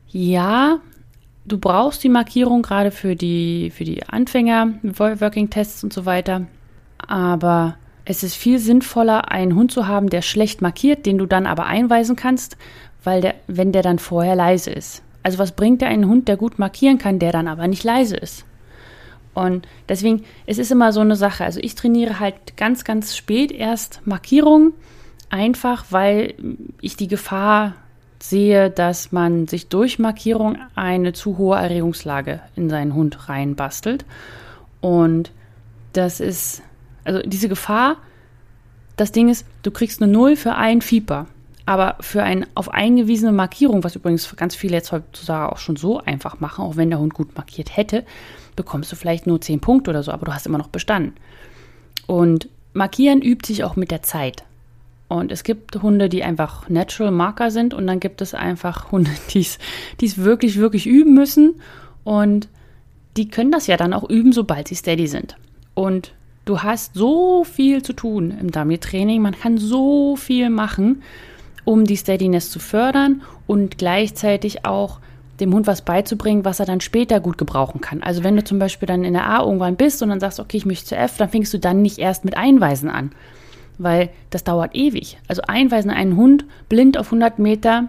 Ja, 0.08 0.80
du 1.44 1.58
brauchst 1.58 2.02
die 2.04 2.08
Markierung 2.08 2.62
gerade 2.62 2.90
für 2.90 3.16
die, 3.16 3.70
für 3.70 3.84
die 3.84 4.02
Anfänger, 4.04 4.74
Working 4.82 5.50
Tests 5.50 5.84
und 5.84 5.92
so 5.92 6.06
weiter. 6.06 6.46
Aber 6.98 7.76
es 8.04 8.22
ist 8.22 8.34
viel 8.34 8.58
sinnvoller, 8.58 9.30
einen 9.30 9.54
Hund 9.54 9.72
zu 9.72 9.86
haben, 9.86 10.08
der 10.08 10.22
schlecht 10.22 10.62
markiert, 10.62 11.06
den 11.06 11.18
du 11.18 11.26
dann 11.26 11.46
aber 11.46 11.66
einweisen 11.66 12.16
kannst, 12.16 12.56
weil 13.02 13.20
der, 13.20 13.34
wenn 13.46 13.72
der 13.72 13.82
dann 13.82 13.98
vorher 13.98 14.36
leise 14.36 14.70
ist. 14.70 15.02
Also 15.22 15.38
was 15.38 15.52
bringt 15.52 15.82
dir 15.82 15.88
einen 15.88 16.06
Hund, 16.06 16.28
der 16.28 16.36
gut 16.36 16.58
markieren 16.58 16.98
kann, 16.98 17.18
der 17.18 17.32
dann 17.32 17.48
aber 17.48 17.66
nicht 17.66 17.82
leise 17.82 18.16
ist? 18.16 18.44
Und 19.36 19.68
deswegen, 19.86 20.24
es 20.46 20.56
ist 20.56 20.72
immer 20.72 20.94
so 20.94 21.00
eine 21.00 21.14
Sache. 21.14 21.44
Also 21.44 21.60
ich 21.62 21.74
trainiere 21.74 22.20
halt 22.20 22.56
ganz, 22.56 22.84
ganz 22.84 23.14
spät 23.14 23.52
erst 23.52 24.00
Markierung, 24.06 24.72
einfach 25.28 25.84
weil 25.90 26.32
ich 26.80 26.96
die 26.96 27.06
Gefahr 27.06 27.74
sehe, 28.18 28.70
dass 28.70 29.12
man 29.12 29.46
sich 29.46 29.68
durch 29.68 29.98
Markierung 29.98 30.56
eine 30.74 31.12
zu 31.12 31.36
hohe 31.36 31.58
Erregungslage 31.58 32.40
in 32.56 32.70
seinen 32.70 32.94
Hund 32.94 33.28
reinbastelt. 33.28 34.06
Und 34.80 35.32
das 35.92 36.20
ist, 36.20 36.62
also 37.04 37.20
diese 37.20 37.50
Gefahr, 37.50 37.98
das 38.96 39.12
Ding 39.12 39.28
ist, 39.28 39.44
du 39.62 39.70
kriegst 39.70 40.00
eine 40.00 40.10
Null 40.10 40.36
für 40.36 40.54
ein 40.54 40.80
Fieber. 40.80 41.26
Aber 41.66 41.96
für 42.00 42.22
eine 42.22 42.46
auf 42.54 42.72
eingewiesene 42.72 43.32
Markierung, 43.32 43.84
was 43.84 43.96
übrigens 43.96 44.34
ganz 44.36 44.54
viele 44.54 44.76
jetzt 44.76 44.92
heutzutage 44.92 45.52
auch 45.52 45.58
schon 45.58 45.76
so 45.76 45.98
einfach 45.98 46.40
machen, 46.40 46.64
auch 46.64 46.76
wenn 46.76 46.88
der 46.88 47.00
Hund 47.00 47.12
gut 47.12 47.36
markiert 47.36 47.76
hätte, 47.76 48.06
bekommst 48.56 48.90
du 48.90 48.96
vielleicht 48.96 49.26
nur 49.26 49.40
10 49.40 49.60
Punkte 49.60 49.90
oder 49.90 50.02
so, 50.02 50.12
aber 50.12 50.26
du 50.26 50.34
hast 50.34 50.46
immer 50.46 50.58
noch 50.58 50.68
bestanden. 50.68 51.14
Und 52.06 52.48
Markieren 52.72 53.22
übt 53.22 53.46
sich 53.46 53.64
auch 53.64 53.76
mit 53.76 53.90
der 53.90 54.02
Zeit. 54.02 54.44
Und 55.08 55.30
es 55.30 55.44
gibt 55.44 55.80
Hunde, 55.82 56.08
die 56.08 56.24
einfach 56.24 56.68
Natural 56.68 57.12
Marker 57.12 57.50
sind 57.50 57.74
und 57.74 57.86
dann 57.86 58.00
gibt 58.00 58.20
es 58.20 58.34
einfach 58.34 58.90
Hunde, 58.92 59.10
die 59.30 59.40
es 59.40 60.24
wirklich, 60.24 60.56
wirklich 60.56 60.86
üben 60.86 61.14
müssen. 61.14 61.60
Und 62.04 62.48
die 63.16 63.28
können 63.28 63.52
das 63.52 63.66
ja 63.66 63.76
dann 63.76 63.92
auch 63.92 64.08
üben, 64.08 64.32
sobald 64.32 64.68
sie 64.68 64.74
steady 64.74 65.06
sind. 65.06 65.36
Und 65.74 66.12
du 66.44 66.62
hast 66.62 66.94
so 66.94 67.44
viel 67.44 67.82
zu 67.82 67.92
tun 67.92 68.36
im 68.40 68.50
Dummy-Training. 68.50 69.22
Man 69.22 69.38
kann 69.38 69.58
so 69.58 70.16
viel 70.16 70.50
machen 70.50 71.02
um 71.66 71.84
die 71.84 71.96
Steadiness 71.98 72.48
zu 72.48 72.60
fördern 72.60 73.22
und 73.46 73.76
gleichzeitig 73.76 74.64
auch 74.64 75.00
dem 75.40 75.52
Hund 75.52 75.66
was 75.66 75.82
beizubringen, 75.82 76.44
was 76.44 76.60
er 76.60 76.66
dann 76.66 76.80
später 76.80 77.20
gut 77.20 77.38
gebrauchen 77.38 77.80
kann. 77.80 78.02
Also 78.02 78.24
wenn 78.24 78.36
du 78.36 78.44
zum 78.44 78.58
Beispiel 78.58 78.86
dann 78.86 79.04
in 79.04 79.12
der 79.12 79.26
A 79.26 79.42
irgendwann 79.42 79.76
bist 79.76 80.02
und 80.02 80.08
dann 80.08 80.20
sagst, 80.20 80.40
okay, 80.40 80.56
ich 80.56 80.66
möchte 80.66 80.86
zu 80.86 80.96
F, 80.96 81.16
dann 81.18 81.28
fängst 81.28 81.52
du 81.52 81.58
dann 81.58 81.82
nicht 81.82 81.98
erst 81.98 82.24
mit 82.24 82.36
Einweisen 82.36 82.88
an, 82.88 83.12
weil 83.78 84.10
das 84.30 84.44
dauert 84.44 84.74
ewig. 84.74 85.18
Also 85.28 85.42
Einweisen 85.42 85.90
einen 85.90 86.16
Hund 86.16 86.44
blind 86.68 86.98
auf 86.98 87.06
100 87.06 87.38
Meter 87.38 87.88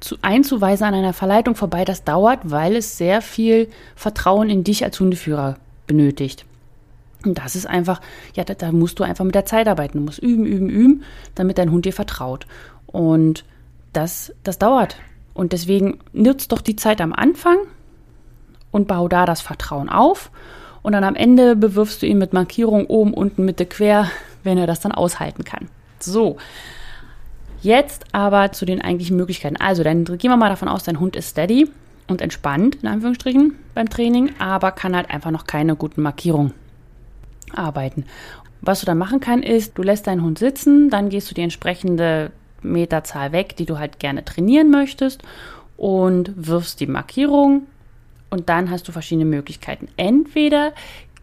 zu, 0.00 0.16
einzuweisen 0.22 0.86
an 0.86 0.94
einer 0.94 1.12
Verleitung 1.12 1.54
vorbei, 1.54 1.84
das 1.84 2.04
dauert, 2.04 2.40
weil 2.44 2.76
es 2.76 2.98
sehr 2.98 3.22
viel 3.22 3.68
Vertrauen 3.94 4.50
in 4.50 4.64
dich 4.64 4.84
als 4.84 4.98
Hundeführer 4.98 5.56
benötigt. 5.86 6.44
Und 7.24 7.38
das 7.38 7.54
ist 7.54 7.66
einfach, 7.66 8.00
ja, 8.34 8.44
da, 8.44 8.54
da 8.54 8.72
musst 8.72 8.98
du 8.98 9.04
einfach 9.04 9.24
mit 9.24 9.34
der 9.34 9.44
Zeit 9.44 9.68
arbeiten. 9.68 9.98
Du 9.98 10.04
musst 10.04 10.18
üben, 10.18 10.44
üben, 10.44 10.68
üben, 10.68 11.04
damit 11.34 11.58
dein 11.58 11.70
Hund 11.70 11.84
dir 11.84 11.92
vertraut. 11.92 12.46
Und 12.86 13.44
das, 13.92 14.34
das 14.42 14.58
dauert. 14.58 14.96
Und 15.34 15.52
deswegen 15.52 15.98
nutzt 16.12 16.52
doch 16.52 16.60
die 16.60 16.76
Zeit 16.76 17.00
am 17.00 17.12
Anfang 17.12 17.58
und 18.70 18.88
bau 18.88 19.08
da 19.08 19.26
das 19.26 19.40
Vertrauen 19.40 19.88
auf. 19.88 20.30
Und 20.82 20.92
dann 20.92 21.04
am 21.04 21.14
Ende 21.14 21.56
bewirfst 21.56 22.02
du 22.02 22.06
ihn 22.06 22.18
mit 22.18 22.32
Markierung 22.32 22.86
oben, 22.86 23.14
unten, 23.14 23.44
Mitte, 23.44 23.66
quer, 23.66 24.10
wenn 24.42 24.58
er 24.58 24.66
das 24.66 24.80
dann 24.80 24.92
aushalten 24.92 25.44
kann. 25.44 25.68
So. 26.00 26.36
Jetzt 27.62 28.06
aber 28.12 28.50
zu 28.50 28.66
den 28.66 28.82
eigentlichen 28.82 29.16
Möglichkeiten. 29.16 29.56
Also, 29.56 29.84
dann 29.84 30.04
gehen 30.04 30.30
wir 30.30 30.36
mal 30.36 30.48
davon 30.48 30.66
aus, 30.66 30.82
dein 30.82 30.98
Hund 30.98 31.14
ist 31.14 31.30
steady 31.30 31.70
und 32.08 32.20
entspannt, 32.20 32.78
in 32.82 32.88
Anführungsstrichen, 32.88 33.54
beim 33.74 33.88
Training, 33.88 34.32
aber 34.40 34.72
kann 34.72 34.96
halt 34.96 35.10
einfach 35.10 35.30
noch 35.30 35.46
keine 35.46 35.76
guten 35.76 36.02
Markierungen 36.02 36.52
arbeiten. 37.54 38.04
Was 38.60 38.80
du 38.80 38.86
dann 38.86 38.98
machen 38.98 39.20
kannst, 39.20 39.46
ist, 39.46 39.78
du 39.78 39.82
lässt 39.82 40.08
deinen 40.08 40.22
Hund 40.22 40.38
sitzen, 40.38 40.90
dann 40.90 41.08
gehst 41.08 41.30
du 41.30 41.34
die 41.34 41.42
entsprechende 41.42 42.32
Meterzahl 42.62 43.32
weg, 43.32 43.56
die 43.56 43.66
du 43.66 43.78
halt 43.78 43.98
gerne 43.98 44.24
trainieren 44.24 44.70
möchtest 44.70 45.22
und 45.76 46.32
wirfst 46.36 46.80
die 46.80 46.86
Markierung 46.86 47.66
und 48.30 48.48
dann 48.48 48.70
hast 48.70 48.88
du 48.88 48.92
verschiedene 48.92 49.26
Möglichkeiten. 49.26 49.88
Entweder 49.96 50.72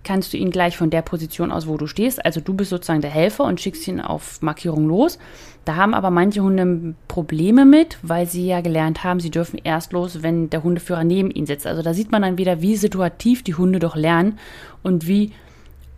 kannst 0.04 0.34
du 0.34 0.38
ihn 0.38 0.52
gleich 0.52 0.78
von 0.78 0.90
der 0.90 1.02
Position 1.02 1.52
aus, 1.52 1.68
wo 1.68 1.78
du 1.78 1.88
stehst, 1.88 2.24
also 2.26 2.40
du 2.40 2.54
bist 2.54 2.70
sozusagen 2.70 3.02
der 3.02 3.10
Helfer 3.10 3.44
und 3.44 3.60
schickst 3.60 3.88
ihn 3.88 4.00
auf 4.00 4.42
Markierung 4.42 4.88
los. 4.88 5.20
Da 5.66 5.76
haben 5.76 5.94
aber 5.94 6.10
manche 6.10 6.42
Hunde 6.42 6.96
Probleme 7.08 7.66
mit, 7.66 7.98
weil 8.02 8.26
sie 8.26 8.48
ja 8.48 8.62
gelernt 8.62 9.04
haben, 9.04 9.20
sie 9.20 9.30
dürfen 9.30 9.60
erst 9.64 9.92
los, 9.92 10.24
wenn 10.24 10.50
der 10.50 10.64
Hundeführer 10.64 11.04
neben 11.04 11.32
ihnen 11.32 11.48
sitzt. 11.48 11.68
Also 11.68 11.82
da 11.82 11.94
sieht 11.94 12.12
man 12.12 12.22
dann 12.22 12.38
wieder, 12.38 12.62
wie 12.62 12.76
situativ 12.76 13.44
die 13.44 13.56
Hunde 13.56 13.80
doch 13.80 13.96
lernen 13.96 14.40
und 14.84 15.08
wie 15.08 15.32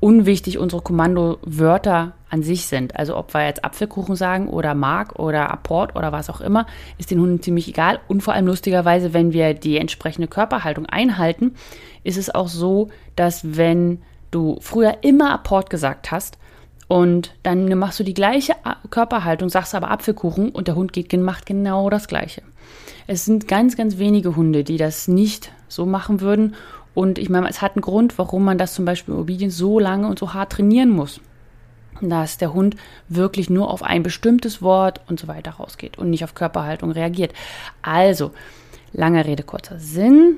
unwichtig 0.01 0.57
unsere 0.57 0.81
Kommandowörter 0.81 2.13
an 2.29 2.43
sich 2.43 2.65
sind. 2.65 2.97
Also 2.97 3.15
ob 3.15 3.33
wir 3.33 3.45
jetzt 3.45 3.63
Apfelkuchen 3.63 4.15
sagen 4.15 4.49
oder 4.49 4.73
Mark 4.73 5.17
oder 5.19 5.49
Apport 5.51 5.95
oder 5.95 6.11
was 6.11 6.29
auch 6.29 6.41
immer, 6.41 6.65
ist 6.97 7.11
den 7.11 7.21
Hunden 7.21 7.41
ziemlich 7.41 7.69
egal. 7.69 7.99
Und 8.09 8.21
vor 8.21 8.33
allem 8.33 8.47
lustigerweise, 8.47 9.13
wenn 9.13 9.31
wir 9.31 9.53
die 9.53 9.77
entsprechende 9.77 10.27
Körperhaltung 10.27 10.87
einhalten, 10.87 11.53
ist 12.03 12.17
es 12.17 12.33
auch 12.33 12.47
so, 12.47 12.89
dass 13.15 13.55
wenn 13.57 14.01
du 14.31 14.57
früher 14.59 14.97
immer 15.01 15.31
Apport 15.31 15.69
gesagt 15.69 16.11
hast 16.11 16.39
und 16.87 17.35
dann 17.43 17.77
machst 17.77 17.99
du 17.99 18.03
die 18.03 18.13
gleiche 18.15 18.53
Körperhaltung, 18.89 19.49
sagst 19.49 19.75
aber 19.75 19.91
Apfelkuchen 19.91 20.49
und 20.49 20.67
der 20.67 20.75
Hund 20.75 20.93
geht, 20.93 21.13
macht 21.13 21.45
genau 21.45 21.89
das 21.89 22.07
gleiche. 22.07 22.41
Es 23.07 23.25
sind 23.25 23.47
ganz, 23.47 23.77
ganz 23.77 23.97
wenige 23.97 24.35
Hunde, 24.35 24.63
die 24.63 24.77
das 24.77 25.07
nicht 25.07 25.51
so 25.67 25.85
machen 25.85 26.21
würden 26.21 26.55
und 26.93 27.17
ich 27.17 27.29
meine, 27.29 27.49
es 27.49 27.61
hat 27.61 27.75
einen 27.75 27.81
Grund, 27.81 28.17
warum 28.17 28.43
man 28.43 28.57
das 28.57 28.73
zum 28.73 28.85
Beispiel 28.85 29.13
in 29.13 29.19
Obedience 29.19 29.57
so 29.57 29.79
lange 29.79 30.07
und 30.07 30.19
so 30.19 30.33
hart 30.33 30.53
trainieren 30.53 30.89
muss. 30.89 31.21
Dass 32.01 32.37
der 32.37 32.53
Hund 32.53 32.75
wirklich 33.09 33.49
nur 33.49 33.69
auf 33.69 33.83
ein 33.83 34.03
bestimmtes 34.03 34.61
Wort 34.61 35.01
und 35.07 35.19
so 35.19 35.27
weiter 35.27 35.51
rausgeht 35.51 35.97
und 35.97 36.09
nicht 36.09 36.23
auf 36.23 36.35
Körperhaltung 36.35 36.91
reagiert. 36.91 37.33
Also, 37.81 38.31
lange 38.91 39.25
Rede, 39.25 39.43
kurzer 39.43 39.79
Sinn. 39.79 40.37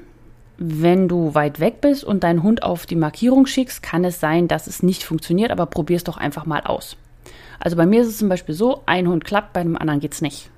Wenn 0.58 1.08
du 1.08 1.34
weit 1.34 1.60
weg 1.60 1.82
bist 1.82 2.04
und 2.04 2.24
deinen 2.24 2.44
Hund 2.44 2.62
auf 2.62 2.86
die 2.86 2.96
Markierung 2.96 3.48
schickst, 3.48 3.82
kann 3.82 4.06
es 4.06 4.20
sein, 4.20 4.48
dass 4.48 4.68
es 4.68 4.84
nicht 4.84 5.04
funktioniert, 5.04 5.52
aber 5.52 5.66
probier 5.66 5.98
es 5.98 6.04
doch 6.04 6.18
einfach 6.18 6.46
mal 6.46 6.62
aus. 6.62 6.96
Also 7.60 7.76
bei 7.76 7.86
mir 7.86 8.02
ist 8.02 8.10
es 8.10 8.18
zum 8.18 8.30
Beispiel 8.30 8.54
so, 8.54 8.84
ein 8.86 9.08
Hund 9.08 9.26
klappt, 9.26 9.54
bei 9.54 9.62
einem 9.62 9.78
anderen 9.78 10.00
geht 10.00 10.14
es 10.14 10.22
nicht. 10.22 10.52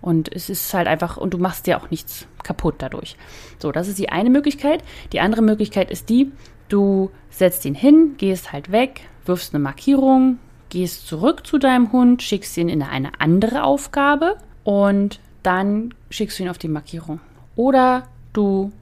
Und 0.00 0.32
es 0.32 0.50
ist 0.50 0.72
halt 0.74 0.86
einfach, 0.86 1.16
und 1.16 1.34
du 1.34 1.38
machst 1.38 1.66
dir 1.66 1.78
auch 1.78 1.90
nichts 1.90 2.26
kaputt 2.42 2.76
dadurch. 2.78 3.16
So, 3.58 3.72
das 3.72 3.88
ist 3.88 3.98
die 3.98 4.08
eine 4.08 4.30
Möglichkeit. 4.30 4.82
Die 5.12 5.20
andere 5.20 5.42
Möglichkeit 5.42 5.90
ist 5.90 6.08
die, 6.08 6.32
du 6.68 7.10
setzt 7.30 7.64
ihn 7.64 7.74
hin, 7.74 8.14
gehst 8.16 8.52
halt 8.52 8.72
weg, 8.72 9.02
wirfst 9.24 9.54
eine 9.54 9.62
Markierung, 9.62 10.38
gehst 10.68 11.06
zurück 11.06 11.46
zu 11.46 11.58
deinem 11.58 11.92
Hund, 11.92 12.22
schickst 12.22 12.56
ihn 12.56 12.68
in 12.68 12.82
eine 12.82 13.20
andere 13.20 13.64
Aufgabe 13.64 14.36
und 14.64 15.20
dann 15.42 15.94
schickst 16.10 16.38
du 16.38 16.44
ihn 16.44 16.48
auf 16.48 16.58
die 16.58 16.68
Markierung. 16.68 17.20
Oder 17.56 18.06
du 18.32 18.72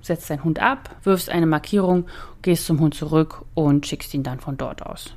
setzt 0.00 0.30
deinen 0.30 0.44
Hund 0.44 0.60
ab, 0.60 0.94
wirfst 1.02 1.30
eine 1.30 1.46
Markierung, 1.46 2.06
gehst 2.42 2.66
zum 2.66 2.80
Hund 2.80 2.94
zurück 2.94 3.44
und 3.54 3.86
schickst 3.86 4.14
ihn 4.14 4.22
dann 4.22 4.40
von 4.40 4.56
dort 4.56 4.84
aus. 4.84 5.12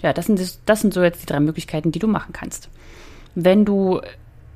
Ja, 0.00 0.12
das 0.12 0.26
sind, 0.26 0.40
das 0.66 0.80
sind 0.80 0.94
so 0.94 1.02
jetzt 1.02 1.22
die 1.22 1.26
drei 1.26 1.40
Möglichkeiten, 1.40 1.90
die 1.90 1.98
du 1.98 2.06
machen 2.06 2.32
kannst. 2.32 2.70
Wenn 3.34 3.64
du 3.64 4.00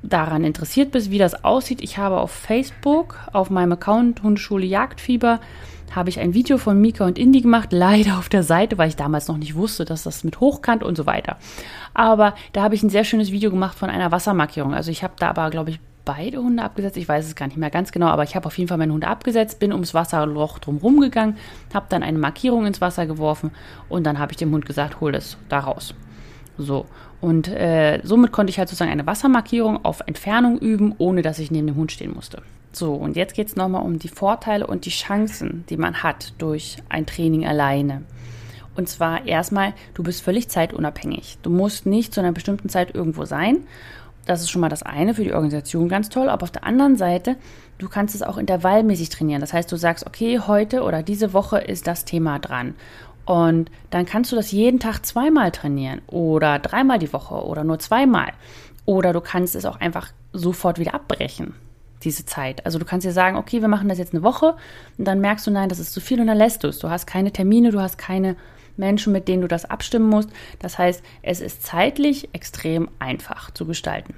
daran 0.01 0.43
interessiert 0.43 0.91
bist, 0.91 1.11
wie 1.11 1.17
das 1.17 1.45
aussieht, 1.45 1.81
ich 1.81 1.97
habe 1.97 2.19
auf 2.19 2.31
Facebook, 2.31 3.17
auf 3.31 3.49
meinem 3.49 3.73
Account 3.73 4.21
Hundeschule 4.21 4.65
Jagdfieber, 4.65 5.39
habe 5.95 6.09
ich 6.09 6.19
ein 6.19 6.33
Video 6.33 6.57
von 6.57 6.81
Mika 6.81 7.05
und 7.05 7.19
Indy 7.19 7.41
gemacht, 7.41 7.69
leider 7.71 8.17
auf 8.17 8.27
der 8.27 8.43
Seite, 8.43 8.77
weil 8.77 8.89
ich 8.89 8.95
damals 8.95 9.27
noch 9.27 9.37
nicht 9.37 9.55
wusste, 9.55 9.85
dass 9.85 10.03
das 10.03 10.23
mit 10.23 10.39
hochkant 10.39 10.83
und 10.83 10.97
so 10.97 11.05
weiter. 11.05 11.37
Aber 11.93 12.33
da 12.51 12.63
habe 12.63 12.75
ich 12.75 12.83
ein 12.83 12.89
sehr 12.89 13.03
schönes 13.03 13.31
Video 13.31 13.51
gemacht 13.51 13.77
von 13.77 13.89
einer 13.89 14.11
Wassermarkierung. 14.11 14.73
Also 14.73 14.91
ich 14.91 15.03
habe 15.03 15.13
da 15.17 15.29
aber, 15.29 15.49
glaube 15.51 15.69
ich, 15.69 15.79
beide 16.05 16.39
Hunde 16.39 16.63
abgesetzt. 16.63 16.97
Ich 16.97 17.07
weiß 17.07 17.25
es 17.25 17.35
gar 17.35 17.47
nicht 17.47 17.57
mehr 17.57 17.69
ganz 17.69 17.91
genau, 17.91 18.07
aber 18.07 18.23
ich 18.23 18.35
habe 18.35 18.47
auf 18.47 18.57
jeden 18.57 18.67
Fall 18.67 18.77
meine 18.77 18.93
Hunde 18.93 19.07
abgesetzt, 19.07 19.59
bin 19.59 19.71
ums 19.71 19.93
Wasserloch 19.93 20.59
drumherum 20.59 20.99
gegangen, 20.99 21.37
habe 21.73 21.85
dann 21.89 22.03
eine 22.03 22.17
Markierung 22.17 22.65
ins 22.65 22.81
Wasser 22.81 23.05
geworfen 23.05 23.51
und 23.87 24.03
dann 24.03 24.19
habe 24.19 24.31
ich 24.31 24.37
dem 24.37 24.51
Hund 24.51 24.65
gesagt, 24.65 24.99
hol 24.99 25.15
es 25.15 25.37
da 25.47 25.59
raus. 25.59 25.93
So. 26.57 26.85
Und 27.21 27.47
äh, 27.47 28.01
somit 28.03 28.31
konnte 28.31 28.51
ich 28.51 28.59
halt 28.59 28.69
sozusagen 28.69 28.91
eine 28.91 29.07
Wassermarkierung 29.07 29.83
auf 29.85 30.01
Entfernung 30.05 30.59
üben, 30.59 30.93
ohne 30.97 31.21
dass 31.21 31.39
ich 31.39 31.51
neben 31.51 31.67
dem 31.67 31.75
Hund 31.75 31.91
stehen 31.91 32.13
musste. 32.13 32.41
So, 32.73 32.93
und 32.93 33.15
jetzt 33.15 33.35
geht 33.35 33.47
es 33.47 33.55
nochmal 33.55 33.83
um 33.83 33.99
die 33.99 34.09
Vorteile 34.09 34.65
und 34.65 34.85
die 34.85 34.89
Chancen, 34.89 35.63
die 35.69 35.77
man 35.77 36.01
hat 36.01 36.33
durch 36.39 36.77
ein 36.89 37.05
Training 37.05 37.45
alleine. 37.45 38.01
Und 38.75 38.89
zwar 38.89 39.27
erstmal, 39.27 39.73
du 39.93 40.03
bist 40.03 40.23
völlig 40.23 40.49
zeitunabhängig. 40.49 41.37
Du 41.43 41.49
musst 41.49 41.85
nicht 41.85 42.13
zu 42.13 42.19
einer 42.19 42.31
bestimmten 42.31 42.69
Zeit 42.69 42.95
irgendwo 42.95 43.25
sein. 43.25 43.59
Das 44.25 44.41
ist 44.41 44.49
schon 44.49 44.61
mal 44.61 44.69
das 44.69 44.83
eine 44.83 45.13
für 45.13 45.23
die 45.23 45.33
Organisation 45.33 45.89
ganz 45.89 46.09
toll. 46.09 46.29
Aber 46.29 46.43
auf 46.43 46.51
der 46.51 46.63
anderen 46.63 46.95
Seite, 46.95 47.35
du 47.77 47.89
kannst 47.89 48.15
es 48.15 48.23
auch 48.23 48.37
intervallmäßig 48.37 49.09
trainieren. 49.09 49.41
Das 49.41 49.53
heißt, 49.53 49.71
du 49.71 49.75
sagst, 49.75 50.07
okay, 50.07 50.39
heute 50.39 50.83
oder 50.83 51.03
diese 51.03 51.33
Woche 51.33 51.59
ist 51.59 51.85
das 51.85 52.05
Thema 52.05 52.39
dran. 52.39 52.73
Und 53.25 53.71
dann 53.89 54.05
kannst 54.05 54.31
du 54.31 54.35
das 54.35 54.51
jeden 54.51 54.79
Tag 54.79 55.05
zweimal 55.05 55.51
trainieren 55.51 56.01
oder 56.07 56.59
dreimal 56.59 56.99
die 56.99 57.13
Woche 57.13 57.35
oder 57.35 57.63
nur 57.63 57.79
zweimal. 57.79 58.33
Oder 58.85 59.13
du 59.13 59.21
kannst 59.21 59.55
es 59.55 59.65
auch 59.65 59.79
einfach 59.79 60.11
sofort 60.33 60.77
wieder 60.77 60.93
abbrechen, 60.93 61.53
diese 62.03 62.25
Zeit. 62.25 62.65
Also 62.65 62.79
du 62.79 62.85
kannst 62.85 63.05
dir 63.05 63.13
sagen, 63.13 63.37
okay, 63.37 63.61
wir 63.61 63.69
machen 63.69 63.87
das 63.87 63.97
jetzt 63.97 64.13
eine 64.13 64.23
Woche 64.23 64.55
und 64.97 65.05
dann 65.05 65.21
merkst 65.21 65.47
du, 65.47 65.51
nein, 65.51 65.69
das 65.69 65.79
ist 65.79 65.93
zu 65.93 66.01
viel 66.01 66.19
und 66.19 66.27
dann 66.27 66.37
lässt 66.37 66.63
du 66.63 66.67
es. 66.67 66.79
Du 66.79 66.89
hast 66.89 67.07
keine 67.07 67.31
Termine, 67.31 67.71
du 67.71 67.79
hast 67.79 67.97
keine 67.97 68.35
Menschen, 68.75 69.13
mit 69.13 69.27
denen 69.27 69.41
du 69.41 69.47
das 69.47 69.65
abstimmen 69.65 70.09
musst. 70.09 70.29
Das 70.59 70.77
heißt, 70.77 71.03
es 71.21 71.39
ist 71.39 71.63
zeitlich 71.63 72.29
extrem 72.33 72.89
einfach 72.99 73.51
zu 73.51 73.65
gestalten. 73.65 74.15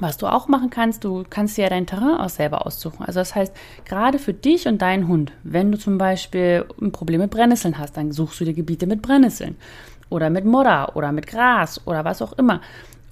Was 0.00 0.16
du 0.16 0.26
auch 0.26 0.46
machen 0.46 0.70
kannst, 0.70 1.02
du 1.02 1.24
kannst 1.28 1.56
dir 1.56 1.64
ja 1.64 1.70
dein 1.70 1.86
Terrain 1.86 2.18
auch 2.18 2.28
selber 2.28 2.66
aussuchen. 2.66 3.04
Also 3.04 3.20
das 3.20 3.34
heißt, 3.34 3.54
gerade 3.84 4.18
für 4.18 4.32
dich 4.32 4.68
und 4.68 4.80
deinen 4.80 5.08
Hund, 5.08 5.32
wenn 5.42 5.72
du 5.72 5.78
zum 5.78 5.98
Beispiel 5.98 6.66
ein 6.80 6.92
Problem 6.92 7.20
mit 7.20 7.30
Brennnesseln 7.30 7.78
hast, 7.78 7.96
dann 7.96 8.12
suchst 8.12 8.40
du 8.40 8.44
dir 8.44 8.54
Gebiete 8.54 8.86
mit 8.86 9.02
Brennnesseln 9.02 9.56
oder 10.08 10.30
mit 10.30 10.44
Modder 10.44 10.96
oder 10.96 11.10
mit 11.10 11.26
Gras 11.26 11.80
oder 11.86 12.04
was 12.04 12.22
auch 12.22 12.32
immer. 12.34 12.60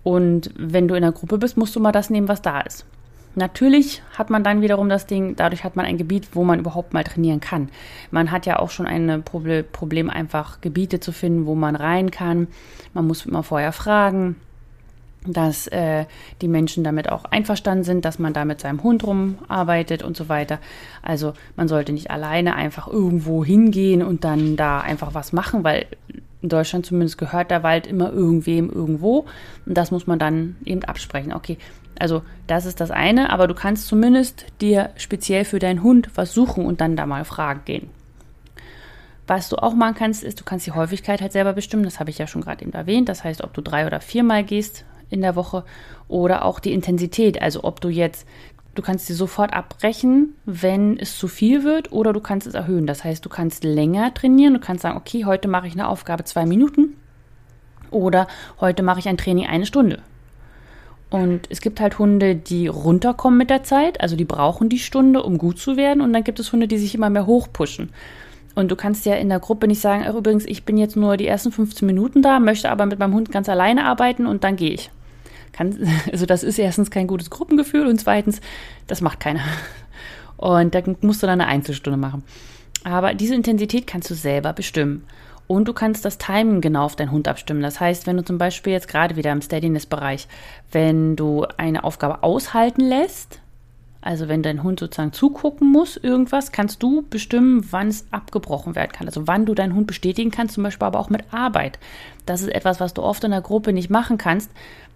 Und 0.05 0.51
wenn 0.57 0.87
du 0.87 0.95
in 0.95 1.03
einer 1.03 1.13
Gruppe 1.13 1.39
bist, 1.39 1.57
musst 1.57 1.75
du 1.75 1.81
mal 1.81 1.93
das 1.93 2.11
nehmen, 2.11 2.29
was 2.29 2.41
da 2.41 2.61
ist. 2.61 2.87
Natürlich 3.35 4.03
hat 4.17 4.31
man 4.31 4.45
dann 4.45 4.63
wiederum 4.63 4.89
das 4.89 5.07
Ding, 5.07 5.37
dadurch 5.37 5.63
hat 5.63 5.77
man 5.77 5.85
ein 5.85 5.99
Gebiet, 5.99 6.29
wo 6.33 6.43
man 6.43 6.59
überhaupt 6.59 6.95
mal 6.95 7.05
trainieren 7.05 7.41
kann. 7.41 7.69
Man 8.11 8.31
hat 8.31 8.47
ja 8.47 8.59
auch 8.61 8.71
schon 8.71 8.87
ein 8.87 9.25
Problem, 9.25 10.09
einfach 10.09 10.63
Gebiete 10.63 11.01
zu 11.01 11.13
finden, 11.13 11.45
wo 11.45 11.55
man 11.55 11.77
rein 11.77 12.11
kann. 12.11 12.47
Man 12.95 13.07
muss 13.07 13.27
immer 13.27 13.43
vorher 13.43 13.73
fragen, 13.73 14.37
dass 15.33 15.67
äh, 15.69 16.05
die 16.41 16.49
Menschen 16.49 16.85
damit 16.85 17.11
auch 17.11 17.25
einverstanden 17.25 17.85
sind, 17.85 18.05
dass 18.05 18.19
man 18.19 18.33
da 18.33 18.45
mit 18.45 18.61
seinem 18.61 18.83
Hund 18.83 19.05
rumarbeitet 19.05 20.03
und 20.03 20.17
so 20.17 20.29
weiter. 20.29 20.59
Also 21.03 21.35
man 21.57 21.69
sollte 21.69 21.93
nicht 21.93 22.11
alleine 22.11 22.55
einfach 22.55 22.89
irgendwo 22.89 23.45
hingehen 23.45 24.03
und 24.03 24.25
dann 24.25 24.57
da 24.57 24.81
einfach 24.81 25.15
was 25.15 25.33
machen, 25.33 25.65
weil 25.65 25.87
in 26.43 26.49
Deutschland 26.49 26.87
zumindest 26.87 27.19
gehört 27.19 27.51
der 27.51 27.63
Wald 27.63 27.87
immer 27.87 28.13
irgendwem 28.13 28.71
irgendwo. 28.71 29.27
Und 29.65 29.77
das 29.77 29.91
muss 29.91 30.07
man 30.07 30.19
dann 30.19 30.57
eben 30.65 30.85
absprechen. 30.85 31.33
Okay, 31.33 31.59
also 31.99 32.23
das 32.47 32.67
ist 32.67 32.81
das 32.81 32.91
eine, 32.91 33.31
aber 33.31 33.47
du 33.47 33.55
kannst 33.55 33.89
zumindest 33.89 34.47
dir 34.61 34.91
speziell 34.97 35.45
für 35.45 35.59
deinen 35.59 35.83
Hund 35.83 36.11
was 36.15 36.33
suchen 36.33 36.65
und 36.65 36.81
dann 36.81 36.97
da 36.97 37.07
mal 37.07 37.25
fragen 37.25 37.63
gehen. 37.65 37.91
Was 39.27 39.49
du 39.49 39.57
auch 39.57 39.75
machen 39.75 39.97
kannst, 39.97 40.23
ist, 40.23 40.39
du 40.39 40.45
kannst 40.45 40.67
die 40.67 40.73
Häufigkeit 40.73 41.21
halt 41.21 41.33
selber 41.33 41.53
bestimmen. 41.53 41.83
Das 41.83 41.99
habe 41.99 42.11
ich 42.11 42.19
ja 42.19 42.29
schon 42.29 42.43
gerade 42.43 42.63
eben 42.63 42.73
erwähnt. 42.73 43.09
Das 43.09 43.25
heißt, 43.25 43.43
ob 43.43 43.53
du 43.55 43.61
drei 43.61 43.87
oder 43.87 44.01
viermal 44.01 44.45
gehst 44.45 44.85
in 45.11 45.21
der 45.21 45.37
Woche 45.37 45.65
oder 46.09 46.45
auch 46.45 46.61
die 46.61 46.73
Intensität. 46.73 47.41
Also 47.41 47.65
ob 47.65 47.81
du 47.81 47.89
jetzt, 47.89 48.27
du 48.75 48.83
kannst 48.83 49.07
sie 49.07 49.15
sofort 49.15 49.53
abbrechen, 49.53 50.35
wenn 50.45 50.99
es 50.99 51.19
zu 51.19 51.29
viel 51.29 51.65
wird 51.65 51.93
oder 51.93 52.13
du 52.13 52.21
kannst 52.21 52.47
es 52.47 52.55
erhöhen. 52.55 52.87
Das 52.87 53.05
heißt, 53.05 53.25
du 53.25 53.29
kannst 53.29 53.65
länger 53.65 54.13
trainieren. 54.15 54.55
Du 54.55 54.61
kannst 54.61 54.83
sagen, 54.83 54.97
okay, 54.97 55.25
heute 55.25 55.49
mache 55.49 55.67
ich 55.67 55.75
eine 55.75 55.89
Aufgabe 55.89 56.25
zwei 56.25 56.47
Minuten 56.47 56.95
oder 57.91 58.27
heute 58.61 58.83
mache 58.83 59.01
ich 59.01 59.09
ein 59.09 59.19
Training 59.19 59.47
eine 59.47 59.67
Stunde. 59.67 60.03
Und 61.09 61.43
es 61.51 61.61
gibt 61.61 61.81
halt 61.81 61.99
Hunde, 61.99 62.35
die 62.35 62.67
runterkommen 62.67 63.39
mit 63.39 63.49
der 63.49 63.63
Zeit, 63.63 64.01
also 64.01 64.17
die 64.17 64.25
brauchen 64.25 64.69
die 64.69 64.81
Stunde, 64.81 65.23
um 65.23 65.39
gut 65.39 65.59
zu 65.59 65.77
werden. 65.77 66.01
Und 66.01 66.13
dann 66.13 66.25
gibt 66.25 66.41
es 66.41 66.53
Hunde, 66.53 66.67
die 66.67 66.79
sich 66.79 66.95
immer 66.95 67.11
mehr 67.11 67.27
hochpushen. 67.27 67.91
Und 68.57 68.71
du 68.71 68.77
kannst 68.77 69.07
ja 69.07 69.15
in 69.15 69.29
der 69.29 69.39
Gruppe 69.39 69.69
nicht 69.69 69.81
sagen, 69.81 70.05
ach, 70.09 70.15
übrigens, 70.15 70.47
ich 70.47 70.65
bin 70.65 70.79
jetzt 70.79 70.97
nur 70.97 71.17
die 71.17 71.27
ersten 71.27 71.53
15 71.53 71.87
Minuten 71.87 72.23
da, 72.23 72.41
möchte 72.41 72.71
aber 72.71 72.87
mit 72.87 72.99
meinem 72.99 73.15
Hund 73.15 73.31
ganz 73.31 73.49
alleine 73.49 73.85
arbeiten 73.85 74.27
und 74.27 74.45
dann 74.45 74.57
gehe 74.57 74.73
ich. 74.73 74.91
Kann, 75.57 75.77
also 76.13 76.27
das 76.27 76.43
ist 76.43 76.59
erstens 76.59 76.91
kein 76.91 77.07
gutes 77.07 77.31
Gruppengefühl 77.31 77.87
und 77.87 78.01
zweitens, 78.01 78.41
das 78.87 79.01
macht 79.01 79.21
keiner. 79.21 79.41
Und 80.37 80.75
da 80.75 80.83
musst 81.01 81.23
du 81.23 81.27
dann 81.27 81.41
eine 81.41 81.51
Einzelstunde 81.51 81.97
machen. 81.97 82.23
Aber 82.85 83.15
diese 83.15 83.35
Intensität 83.35 83.87
kannst 83.87 84.11
du 84.11 84.15
selber 84.15 84.53
bestimmen. 84.53 85.05
Und 85.49 85.69
du 85.69 85.73
kannst 85.73 86.05
das 86.05 86.19
Timing 86.19 86.61
genau 86.61 86.85
auf 86.85 86.97
deinen 86.97 87.13
Hund 87.13 87.29
abstimmen. 87.29 87.63
Das 87.63 87.81
heißt, 87.81 88.07
wenn 88.07 88.17
du 88.17 88.25
zum 88.25 88.37
Beispiel 88.37 88.73
jetzt 88.73 88.89
gerade 88.89 89.17
wieder 89.17 89.33
im 89.33 89.41
Steadiness-Bereich, 89.41 90.27
wenn 90.73 91.15
du 91.15 91.47
eine 91.57 91.85
Aufgabe 91.85 92.23
aushalten 92.23 92.83
lässt, 92.83 93.41
also 94.01 94.29
wenn 94.29 94.43
dein 94.43 94.63
Hund 94.63 94.79
sozusagen 94.79 95.13
zugucken 95.13 95.71
muss, 95.71 95.97
irgendwas, 95.97 96.53
kannst 96.53 96.83
du 96.83 97.05
bestimmen, 97.09 97.67
wann 97.71 97.89
es 97.89 98.07
abgebrochen 98.13 98.77
werden 98.77 98.93
kann. 98.93 99.09
Also 99.09 99.27
wann 99.27 99.47
du 99.47 99.55
deinen 99.55 99.75
Hund 99.75 99.89
bestätigen 99.89 100.31
kannst, 100.31 100.55
zum 100.55 100.63
Beispiel 100.63 100.87
aber 100.87 101.01
auch 101.01 101.11
mit 101.11 101.25
Arbeit. 101.33 101.79
Das 102.25 102.41
ist 102.41 102.49
etwas, 102.49 102.79
was 102.79 102.95
du 102.95 103.03
oft 103.03 103.25
in 103.25 103.33
der 103.33 103.41
Gruppe 103.41 103.73
nicht 103.73 103.91
machen 103.91 104.17
kannst, 104.19 104.51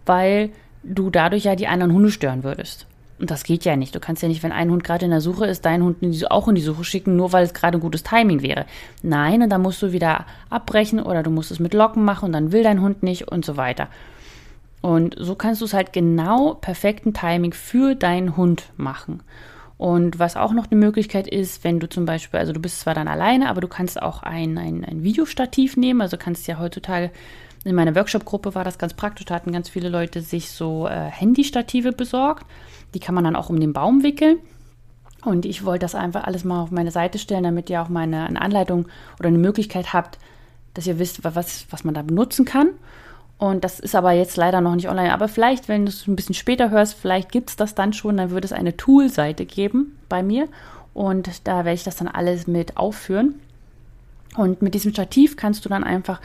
weil 0.07 0.51
du 0.83 1.11
dadurch 1.11 1.45
ja 1.45 1.57
die 1.57 1.69
anderen 1.69 1.93
Hunde 1.93 2.11
stören 2.11 2.45
würdest. 2.45 2.87
Und 3.21 3.31
das 3.31 3.45
geht 3.45 3.67
ja 3.67 3.77
nicht. 3.77 3.95
Du 3.95 4.01
kannst 4.01 4.23
ja 4.23 4.29
nicht, 4.29 4.43
wenn 4.43 4.53
ein 4.53 4.71
Hund 4.71 4.83
gerade 4.83 5.05
in 5.05 5.11
der 5.11 5.21
Suche 5.21 5.45
ist, 5.45 5.67
deinen 5.67 5.85
Hund 5.85 5.99
auch 6.31 6.49
in 6.49 6.55
die 6.55 6.63
Suche 6.63 6.85
schicken, 6.85 7.17
nur 7.17 7.33
weil 7.33 7.45
es 7.45 7.53
gerade 7.53 7.77
ein 7.77 7.83
gutes 7.83 8.03
Timing 8.03 8.41
wäre. 8.41 8.65
Nein, 9.03 9.43
und 9.43 9.51
dann 9.51 9.61
musst 9.61 9.83
du 9.83 9.93
wieder 9.93 10.25
abbrechen 10.49 11.01
oder 11.01 11.23
du 11.23 11.31
musst 11.31 11.51
es 11.51 11.61
mit 11.61 11.75
Locken 11.75 12.03
machen 12.03 12.27
und 12.27 12.33
dann 12.33 12.51
will 12.51 12.63
dein 12.63 12.81
Hund 12.81 13.03
nicht 13.03 13.29
und 13.29 13.45
so 13.45 13.59
weiter. 13.59 13.89
Und 14.81 15.17
so 15.19 15.35
kannst 15.35 15.61
du 15.61 15.67
es 15.67 15.75
halt 15.75 15.93
genau 15.93 16.55
perfekten 16.55 17.13
Timing 17.13 17.53
für 17.53 17.95
deinen 17.95 18.39
Hund 18.39 18.71
machen. 18.79 19.23
Und 19.77 20.19
was 20.19 20.37
auch 20.37 20.53
noch 20.53 20.71
eine 20.71 20.81
Möglichkeit 20.81 21.27
ist, 21.27 21.65
wenn 21.65 21.81
du 21.81 21.89
zum 21.89 22.07
Beispiel, 22.07 22.41
also 22.41 22.53
du 22.53 22.61
bist 22.61 22.81
zwar 22.81 22.95
dann 22.95 23.09
alleine, 23.09 23.51
aber 23.51 23.61
du 23.61 23.69
kannst 23.69 24.01
auch 24.01 24.23
ein, 24.23 24.57
ein, 24.57 24.85
ein 24.85 25.03
Videostativ 25.03 25.77
nehmen. 25.77 26.01
Also 26.01 26.17
kannst 26.17 26.47
ja 26.47 26.59
heutzutage 26.59 27.11
in 27.65 27.75
meiner 27.75 27.95
Workshop-Gruppe 27.95 28.55
war 28.55 28.65
das 28.65 28.79
ganz 28.79 28.95
praktisch. 28.95 29.27
Da 29.27 29.35
hatten 29.35 29.53
ganz 29.53 29.69
viele 29.69 29.89
Leute 29.89 30.23
sich 30.23 30.51
so 30.51 30.87
äh, 30.87 31.11
Handystative 31.11 31.93
besorgt. 31.93 32.47
Die 32.95 33.01
kann 33.01 33.15
man 33.15 33.25
dann 33.25 33.37
auch 33.37 33.51
um 33.51 33.61
den 33.61 33.73
Baum 33.73 34.03
wickeln. 34.03 34.39
Und 35.25 35.45
ich 35.45 35.65
wollte 35.65 35.85
das 35.85 35.95
einfach 35.95 36.25
alles 36.25 36.45
mal 36.45 36.63
auf 36.63 36.71
meine 36.71 36.91
Seite 36.91 37.19
stellen, 37.19 37.45
damit 37.45 37.69
ihr 37.69 37.83
auch 37.83 37.91
meine 37.91 38.25
eine 38.25 38.41
Anleitung 38.41 38.87
oder 39.19 39.29
eine 39.29 39.39
Möglichkeit 39.39 39.93
habt, 39.93 40.19
dass 40.73 40.87
ihr 40.87 40.99
wisst, 40.99 41.23
was, 41.23 41.67
was 41.71 41.85
man 41.85 41.95
da 41.95 42.03
benutzen 42.03 42.47
kann. 42.47 42.69
Und 43.37 43.65
das 43.65 43.81
ist 43.81 43.95
aber 43.95 44.13
jetzt 44.13 44.37
leider 44.37 44.61
noch 44.61 44.75
nicht 44.75 44.89
online. 44.89 45.13
Aber 45.13 45.29
vielleicht, 45.29 45.69
wenn 45.69 45.85
du 45.85 45.91
es 45.91 46.07
ein 46.07 46.17
bisschen 46.17 46.35
später 46.35 46.71
hörst, 46.71 46.95
vielleicht 46.95 47.33
gibt 47.33 47.51
es 47.51 47.57
das 47.57 47.75
dann 47.75 47.93
schon, 47.93 48.17
dann 48.17 48.31
wird 48.31 48.45
es 48.45 48.53
eine 48.53 48.77
Tool-Seite 48.77 49.45
geben 49.45 49.99
bei 50.09 50.23
mir. 50.23 50.49
Und 50.95 51.47
da 51.47 51.59
werde 51.59 51.75
ich 51.75 51.85
das 51.85 51.97
dann 51.97 52.09
alles 52.09 52.47
mit 52.47 52.77
aufführen. 52.77 53.35
Und 54.37 54.63
mit 54.63 54.75
diesem 54.75 54.93
Stativ 54.93 55.37
kannst 55.37 55.65
du 55.65 55.69
dann 55.69 55.85
einfach 55.85 56.21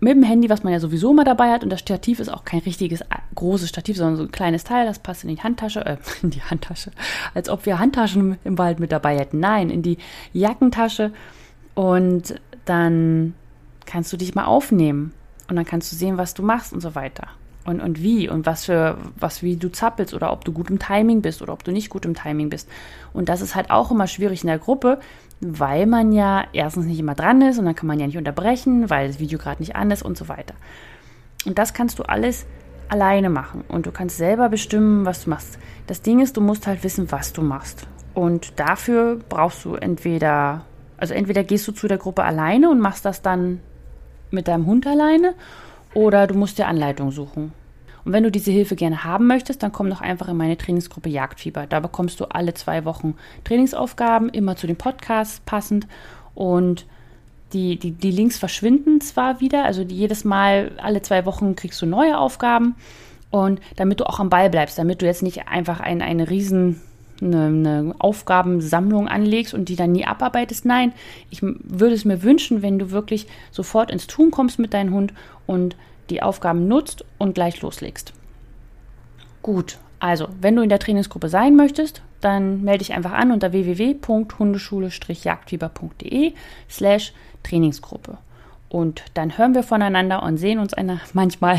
mit 0.00 0.14
dem 0.14 0.22
Handy, 0.22 0.50
was 0.50 0.64
man 0.64 0.72
ja 0.72 0.80
sowieso 0.80 1.12
immer 1.12 1.24
dabei 1.24 1.52
hat, 1.52 1.62
und 1.62 1.70
das 1.70 1.80
Stativ 1.80 2.18
ist 2.20 2.28
auch 2.28 2.44
kein 2.44 2.60
richtiges 2.60 3.04
großes 3.34 3.68
Stativ, 3.68 3.96
sondern 3.96 4.16
so 4.16 4.22
ein 4.24 4.32
kleines 4.32 4.64
Teil, 4.64 4.86
das 4.86 4.98
passt 4.98 5.24
in 5.24 5.34
die 5.34 5.40
Handtasche, 5.40 5.84
äh, 5.84 5.96
in 6.22 6.30
die 6.30 6.42
Handtasche, 6.42 6.90
als 7.34 7.48
ob 7.48 7.66
wir 7.66 7.78
Handtaschen 7.78 8.38
im 8.44 8.58
Wald 8.58 8.80
mit 8.80 8.92
dabei 8.92 9.18
hätten. 9.18 9.40
Nein, 9.40 9.70
in 9.70 9.82
die 9.82 9.98
Jackentasche 10.32 11.12
und 11.74 12.34
dann 12.64 13.34
kannst 13.86 14.12
du 14.12 14.16
dich 14.16 14.34
mal 14.34 14.44
aufnehmen 14.44 15.12
und 15.48 15.56
dann 15.56 15.64
kannst 15.64 15.92
du 15.92 15.96
sehen, 15.96 16.16
was 16.16 16.34
du 16.34 16.42
machst 16.42 16.72
und 16.72 16.80
so 16.80 16.94
weiter. 16.94 17.28
Und, 17.64 17.80
und 17.80 18.02
wie 18.02 18.28
und 18.28 18.46
was 18.46 18.64
für, 18.64 18.96
was 19.18 19.42
wie 19.42 19.56
du 19.56 19.70
zappelst 19.70 20.14
oder 20.14 20.32
ob 20.32 20.44
du 20.44 20.52
gut 20.52 20.70
im 20.70 20.78
Timing 20.78 21.20
bist 21.20 21.42
oder 21.42 21.52
ob 21.52 21.62
du 21.62 21.72
nicht 21.72 21.90
gut 21.90 22.06
im 22.06 22.14
Timing 22.14 22.48
bist. 22.48 22.68
Und 23.12 23.28
das 23.28 23.42
ist 23.42 23.54
halt 23.54 23.70
auch 23.70 23.90
immer 23.90 24.06
schwierig 24.06 24.42
in 24.42 24.46
der 24.46 24.58
Gruppe, 24.58 24.98
weil 25.40 25.86
man 25.86 26.12
ja 26.12 26.44
erstens 26.52 26.86
nicht 26.86 26.98
immer 26.98 27.14
dran 27.14 27.40
ist 27.42 27.58
und 27.58 27.64
dann 27.64 27.74
kann 27.74 27.86
man 27.86 27.98
ja 27.98 28.06
nicht 28.06 28.18
unterbrechen, 28.18 28.90
weil 28.90 29.08
das 29.08 29.18
Video 29.18 29.38
gerade 29.38 29.62
nicht 29.62 29.74
an 29.76 29.90
ist 29.90 30.02
und 30.02 30.16
so 30.16 30.28
weiter. 30.28 30.54
Und 31.46 31.58
das 31.58 31.72
kannst 31.72 31.98
du 31.98 32.02
alles 32.02 32.46
alleine 32.88 33.30
machen 33.30 33.64
und 33.68 33.86
du 33.86 33.92
kannst 33.92 34.18
selber 34.18 34.48
bestimmen, 34.48 35.06
was 35.06 35.24
du 35.24 35.30
machst. 35.30 35.58
Das 35.86 36.02
Ding 36.02 36.20
ist, 36.20 36.36
du 36.36 36.40
musst 36.40 36.66
halt 36.66 36.84
wissen, 36.84 37.10
was 37.10 37.32
du 37.32 37.42
machst. 37.42 37.86
Und 38.12 38.58
dafür 38.58 39.18
brauchst 39.28 39.64
du 39.64 39.76
entweder, 39.76 40.64
also 40.98 41.14
entweder 41.14 41.44
gehst 41.44 41.66
du 41.68 41.72
zu 41.72 41.88
der 41.88 41.98
Gruppe 41.98 42.24
alleine 42.24 42.68
und 42.68 42.80
machst 42.80 43.04
das 43.04 43.22
dann 43.22 43.60
mit 44.30 44.48
deinem 44.48 44.66
Hund 44.66 44.86
alleine 44.86 45.34
oder 45.94 46.26
du 46.26 46.34
musst 46.34 46.58
dir 46.58 46.66
Anleitung 46.66 47.10
suchen. 47.10 47.52
Und 48.04 48.12
wenn 48.12 48.22
du 48.22 48.30
diese 48.30 48.50
Hilfe 48.50 48.76
gerne 48.76 49.04
haben 49.04 49.26
möchtest, 49.26 49.62
dann 49.62 49.72
komm 49.72 49.90
doch 49.90 50.00
einfach 50.00 50.28
in 50.28 50.36
meine 50.36 50.56
Trainingsgruppe 50.56 51.08
Jagdfieber. 51.08 51.66
Da 51.66 51.80
bekommst 51.80 52.20
du 52.20 52.24
alle 52.24 52.54
zwei 52.54 52.84
Wochen 52.84 53.14
Trainingsaufgaben, 53.44 54.28
immer 54.30 54.56
zu 54.56 54.66
den 54.66 54.76
Podcasts 54.76 55.40
passend. 55.40 55.86
Und 56.34 56.86
die, 57.52 57.76
die, 57.76 57.92
die 57.92 58.10
Links 58.10 58.38
verschwinden 58.38 59.00
zwar 59.00 59.40
wieder, 59.40 59.64
also 59.64 59.82
jedes 59.82 60.24
Mal, 60.24 60.72
alle 60.82 61.02
zwei 61.02 61.26
Wochen 61.26 61.56
kriegst 61.56 61.82
du 61.82 61.86
neue 61.86 62.18
Aufgaben. 62.18 62.76
Und 63.30 63.60
damit 63.76 64.00
du 64.00 64.08
auch 64.08 64.18
am 64.18 64.30
Ball 64.30 64.50
bleibst, 64.50 64.78
damit 64.78 65.02
du 65.02 65.06
jetzt 65.06 65.22
nicht 65.22 65.48
einfach 65.48 65.80
ein, 65.80 66.02
eine 66.02 66.30
riesen 66.30 66.80
eine, 67.22 67.46
eine, 67.46 67.94
Aufgabensammlung 67.98 69.08
anlegst 69.08 69.54
und 69.54 69.68
die 69.68 69.76
dann 69.76 69.92
nie 69.92 70.06
abarbeitest. 70.06 70.64
Nein, 70.64 70.92
ich 71.30 71.42
würde 71.42 71.94
es 71.94 72.04
mir 72.04 72.22
wünschen, 72.22 72.62
wenn 72.62 72.78
du 72.78 72.90
wirklich 72.90 73.26
sofort 73.50 73.90
ins 73.90 74.06
Tun 74.06 74.30
kommst 74.30 74.58
mit 74.58 74.74
deinem 74.74 74.94
Hund 74.94 75.12
und 75.46 75.76
die 76.10 76.22
Aufgaben 76.22 76.68
nutzt 76.68 77.04
und 77.18 77.34
gleich 77.34 77.60
loslegst. 77.62 78.12
Gut, 79.42 79.78
also 79.98 80.28
wenn 80.40 80.54
du 80.56 80.62
in 80.62 80.68
der 80.68 80.78
Trainingsgruppe 80.78 81.28
sein 81.28 81.56
möchtest, 81.56 82.02
dann 82.20 82.62
melde 82.62 82.84
dich 82.84 82.92
einfach 82.92 83.12
an 83.12 83.32
unter 83.32 83.52
www.hundeschule-jagdfieber.de 83.52 86.34
slash 86.68 87.14
Trainingsgruppe. 87.42 88.18
Und 88.70 89.02
dann 89.14 89.36
hören 89.36 89.56
wir 89.56 89.64
voneinander 89.64 90.22
und 90.22 90.36
sehen 90.36 90.60
uns 90.60 90.74
eine, 90.74 91.00
manchmal 91.12 91.58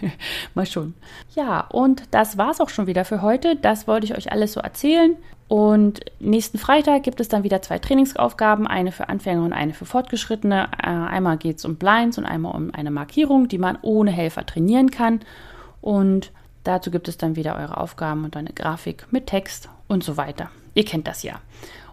mal 0.54 0.66
schon. 0.66 0.92
Ja, 1.34 1.62
und 1.62 2.02
das 2.10 2.36
war's 2.36 2.60
auch 2.60 2.68
schon 2.68 2.86
wieder 2.86 3.06
für 3.06 3.22
heute. 3.22 3.56
Das 3.56 3.88
wollte 3.88 4.04
ich 4.04 4.14
euch 4.14 4.30
alles 4.30 4.52
so 4.52 4.60
erzählen. 4.60 5.16
Und 5.48 6.00
nächsten 6.20 6.58
Freitag 6.58 7.02
gibt 7.02 7.18
es 7.18 7.28
dann 7.28 7.44
wieder 7.44 7.62
zwei 7.62 7.78
Trainingsaufgaben, 7.78 8.66
eine 8.66 8.92
für 8.92 9.08
Anfänger 9.08 9.42
und 9.42 9.54
eine 9.54 9.72
für 9.72 9.86
Fortgeschrittene. 9.86 10.68
Äh, 10.80 10.86
einmal 10.86 11.38
geht 11.38 11.56
es 11.56 11.64
um 11.64 11.76
Blinds 11.76 12.18
und 12.18 12.26
einmal 12.26 12.54
um 12.54 12.72
eine 12.74 12.90
Markierung, 12.90 13.48
die 13.48 13.58
man 13.58 13.78
ohne 13.80 14.10
Helfer 14.10 14.44
trainieren 14.44 14.90
kann. 14.90 15.20
Und 15.80 16.30
dazu 16.62 16.90
gibt 16.90 17.08
es 17.08 17.16
dann 17.16 17.36
wieder 17.36 17.56
eure 17.56 17.78
Aufgaben 17.78 18.24
und 18.26 18.36
eine 18.36 18.52
Grafik 18.52 19.06
mit 19.10 19.26
Text 19.26 19.70
und 19.88 20.04
so 20.04 20.18
weiter. 20.18 20.50
Ihr 20.74 20.84
kennt 20.84 21.08
das 21.08 21.22
ja. 21.22 21.40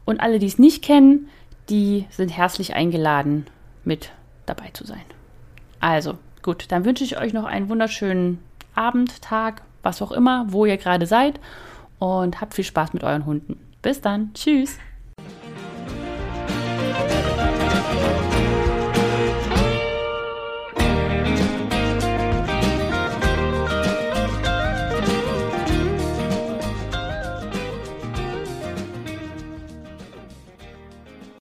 Und 0.04 0.20
alle, 0.20 0.40
die 0.40 0.46
es 0.46 0.60
nicht 0.60 0.84
kennen, 0.84 1.30
die 1.70 2.06
sind 2.10 2.30
herzlich 2.30 2.76
eingeladen, 2.76 3.48
mit 3.86 4.12
dabei 4.48 4.70
zu 4.74 4.86
sein. 4.86 5.04
Also, 5.80 6.18
gut, 6.42 6.66
dann 6.72 6.86
wünsche 6.86 7.04
ich 7.04 7.18
euch 7.18 7.34
noch 7.34 7.46
einen 7.46 7.70
wunderschönen 7.70 8.40
Abend, 8.74 9.22
Tag, 9.22 9.62
was 9.84 10.02
auch 10.02 10.12
immer, 10.12 10.46
wo 10.50 10.66
ihr 10.66 10.78
gerade 10.78 11.06
seid 11.06 11.40
und 12.00 12.42
habt 12.42 12.54
viel 12.54 12.64
Spaß 12.64 12.94
mit 12.94 13.04
euren 13.04 13.26
Hunden. 13.26 13.60
Bis 13.82 14.02
dann. 14.02 14.34
Tschüss. 14.34 14.78